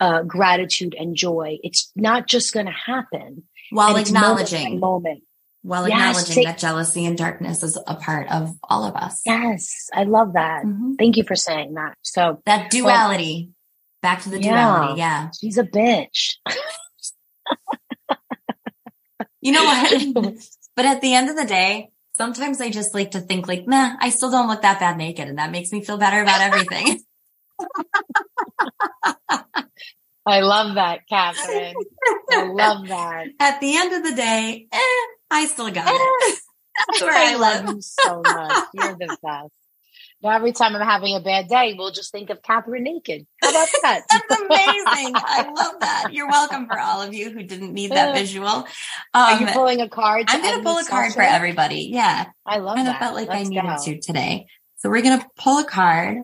uh, 0.00 0.22
gratitude 0.22 0.94
and 0.98 1.16
joy. 1.16 1.58
It's 1.62 1.90
not 1.96 2.26
just 2.26 2.52
going 2.52 2.66
to 2.66 2.72
happen. 2.72 3.44
While 3.70 3.96
acknowledging 3.96 4.78
moment, 4.78 4.80
moment. 4.80 5.22
While 5.62 5.88
yes, 5.88 6.18
acknowledging 6.18 6.44
that 6.44 6.58
jealousy 6.58 7.06
and 7.06 7.16
darkness 7.16 7.62
is 7.62 7.78
a 7.86 7.94
part 7.96 8.30
of 8.30 8.54
all 8.62 8.84
of 8.84 8.94
us. 8.94 9.20
Yes 9.24 9.88
i 9.94 10.04
love 10.04 10.34
that. 10.34 10.64
Mm-hmm. 10.64 10.94
thank 10.94 11.16
you 11.16 11.24
for 11.24 11.36
saying 11.36 11.74
that. 11.74 11.96
So 12.02 12.42
that 12.46 12.70
duality. 12.70 13.46
Well, 13.48 13.54
back 14.02 14.22
to 14.24 14.28
the 14.30 14.38
duality 14.38 14.98
yeah, 14.98 15.24
yeah. 15.24 15.30
she's 15.40 15.58
a 15.58 15.64
bitch. 15.64 16.34
You 19.44 19.52
know 19.52 19.64
what? 19.64 20.34
But 20.76 20.86
at 20.86 21.00
the 21.02 21.14
end 21.14 21.30
of 21.30 21.36
the 21.36 21.44
day 21.44 21.90
sometimes 22.16 22.60
I 22.60 22.70
just 22.70 22.94
like 22.94 23.12
to 23.12 23.20
think 23.20 23.46
like, 23.48 23.66
nah, 23.66 23.96
I 24.00 24.10
still 24.10 24.30
don't 24.30 24.48
look 24.48 24.62
that 24.62 24.80
bad 24.80 24.96
naked. 24.96 25.28
And 25.28 25.38
that 25.38 25.50
makes 25.50 25.72
me 25.72 25.84
feel 25.84 25.98
better 25.98 26.22
about 26.22 26.40
everything. 26.40 27.00
I 30.26 30.40
love 30.40 30.76
that, 30.76 31.00
Kathryn. 31.10 31.74
I 32.30 32.44
love 32.44 32.88
that. 32.88 33.26
At 33.40 33.60
the 33.60 33.76
end 33.76 33.92
of 33.92 34.02
the 34.10 34.16
day, 34.16 34.66
eh, 34.72 35.06
I 35.30 35.46
still 35.46 35.70
got 35.70 35.86
it. 35.88 36.38
That's 36.88 37.02
where 37.02 37.12
I, 37.12 37.32
I 37.32 37.36
love 37.36 37.68
you 37.68 37.80
so 37.82 38.22
much. 38.22 38.64
You're 38.72 38.96
the 38.96 39.16
best. 39.22 39.52
Now, 40.24 40.30
every 40.30 40.52
time 40.52 40.74
I'm 40.74 40.80
having 40.80 41.14
a 41.14 41.20
bad 41.20 41.48
day, 41.48 41.74
we'll 41.76 41.90
just 41.90 42.10
think 42.10 42.30
of 42.30 42.40
Kathryn 42.40 42.80
naked. 42.80 43.26
How 43.42 43.50
about 43.50 43.68
that? 43.82 44.00
That's 44.10 44.40
amazing. 44.40 45.12
I 45.14 45.52
love 45.54 45.80
that. 45.80 46.06
You're 46.12 46.28
welcome 46.28 46.66
for 46.66 46.80
all 46.80 47.02
of 47.02 47.12
you 47.12 47.30
who 47.30 47.42
didn't 47.42 47.74
need 47.74 47.90
that 47.90 48.14
visual. 48.16 48.48
Um, 48.48 48.64
Are 49.12 49.38
you 49.38 49.46
um, 49.46 49.52
pulling 49.52 49.82
a 49.82 49.88
card? 49.90 50.24
I'm 50.28 50.40
going 50.40 50.56
to 50.56 50.62
pull 50.64 50.78
a 50.78 50.84
card 50.86 51.12
for 51.12 51.20
everybody. 51.20 51.90
Yeah. 51.92 52.24
I 52.46 52.56
love 52.56 52.76
kind 52.76 52.88
that. 52.88 52.96
I 52.96 53.00
felt 53.00 53.14
like 53.14 53.28
Let's 53.28 53.46
I 53.46 53.50
needed 53.50 53.64
go. 53.66 53.76
to 53.84 54.00
today. 54.00 54.46
So 54.78 54.88
we're 54.88 55.02
going 55.02 55.20
to 55.20 55.26
pull 55.36 55.58
a 55.58 55.64
card. 55.64 56.22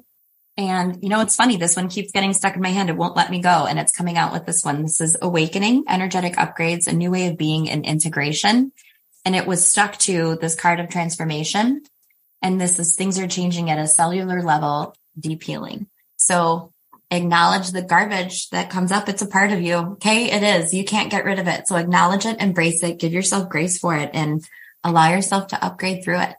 And 0.57 1.03
you 1.03 1.11
know, 1.11 1.21
it's 1.21 1.37
funny. 1.37 1.59
This 1.59 1.77
one 1.77 1.91
keeps 1.91 2.11
getting 2.11 2.33
stuck 2.33 2.57
in 2.57 2.63
my 2.63 2.71
hand. 2.71 2.89
It 2.89 2.97
won't 2.97 3.17
let 3.17 3.31
me 3.31 3.43
go. 3.43 3.67
And 3.67 3.79
it's 3.79 3.93
coming 3.93 4.17
out 4.17 4.33
with 4.33 4.47
this 4.47 4.65
one. 4.65 4.81
This 4.81 5.03
is 5.03 5.19
awakening, 5.21 5.85
energetic 5.89 6.37
upgrades, 6.37 6.87
a 6.87 6.93
new 6.95 7.11
way 7.11 7.27
of 7.27 7.37
being 7.37 7.69
and 7.69 7.85
integration. 7.85 8.73
And 9.27 9.37
it 9.37 9.47
was 9.47 9.67
stuck 9.67 9.99
to 9.99 10.39
this 10.41 10.55
card 10.55 10.81
of 10.81 10.89
transformation. 10.89 11.83
And 12.43 12.61
this 12.61 12.79
is 12.79 12.97
things 12.97 13.19
are 13.19 13.29
changing 13.29 13.71
at 13.71 13.79
a 13.79 13.87
cellular 13.87 14.43
level, 14.43 14.95
deep 15.19 15.43
healing. 15.43 15.87
So 16.17 16.73
acknowledge 17.11 17.71
the 17.71 17.83
garbage 17.83 18.49
that 18.51 18.71
comes 18.71 18.93
up. 18.93 19.09
It's 19.09 19.23
a 19.23 19.27
part 19.27 19.53
of 19.53 19.61
you. 19.61 19.75
Okay. 19.75 20.31
It 20.31 20.43
is. 20.43 20.73
You 20.73 20.85
can't 20.85 21.11
get 21.11 21.25
rid 21.25 21.39
of 21.39 21.49
it. 21.49 21.69
So 21.69 21.77
acknowledge 21.77 22.27
it, 22.27 22.41
embrace 22.41 22.83
it, 22.83 22.99
give 22.99 23.13
yourself 23.13 23.49
grace 23.49 23.79
for 23.79 23.97
it 23.97 24.11
and 24.15 24.47
allow 24.85 25.11
yourself 25.11 25.49
to 25.49 25.65
upgrade 25.65 26.05
through 26.05 26.21
it. 26.21 26.35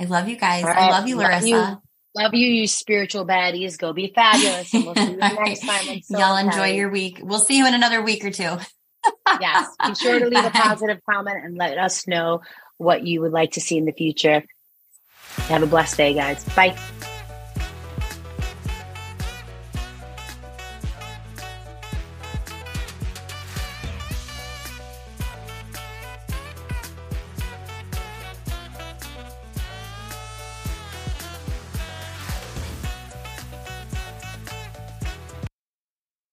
I 0.00 0.04
love 0.04 0.28
you 0.28 0.36
guys. 0.36 0.64
Right. 0.64 0.76
I 0.76 0.90
love 0.90 1.08
you, 1.08 1.16
Larissa. 1.16 1.48
Love 1.50 1.70
you. 1.70 1.82
Love 2.14 2.34
you, 2.34 2.46
you 2.48 2.66
spiritual 2.66 3.26
baddies. 3.26 3.78
Go 3.78 3.92
be 3.92 4.12
fabulous. 4.12 4.72
And 4.72 4.84
we'll 4.84 4.94
see 4.94 5.10
you 5.10 5.16
next 5.16 5.60
time. 5.60 6.00
So 6.02 6.18
Y'all 6.18 6.36
enjoy 6.36 6.72
your 6.72 6.90
week. 6.90 7.20
We'll 7.22 7.38
see 7.38 7.58
you 7.58 7.66
in 7.66 7.74
another 7.74 8.02
week 8.02 8.24
or 8.24 8.30
two. 8.30 8.56
yes. 9.40 9.68
Be 9.86 9.94
sure 9.94 10.18
to 10.18 10.26
leave 10.26 10.42
Bye. 10.42 10.48
a 10.48 10.50
positive 10.50 11.00
comment 11.08 11.44
and 11.44 11.56
let 11.56 11.78
us 11.78 12.06
know 12.06 12.42
what 12.76 13.06
you 13.06 13.20
would 13.20 13.32
like 13.32 13.52
to 13.52 13.60
see 13.60 13.76
in 13.76 13.84
the 13.84 13.92
future. 13.92 14.44
Have 15.46 15.62
a 15.62 15.66
blessed 15.66 15.96
day, 15.96 16.14
guys. 16.14 16.44
Bye. 16.54 16.76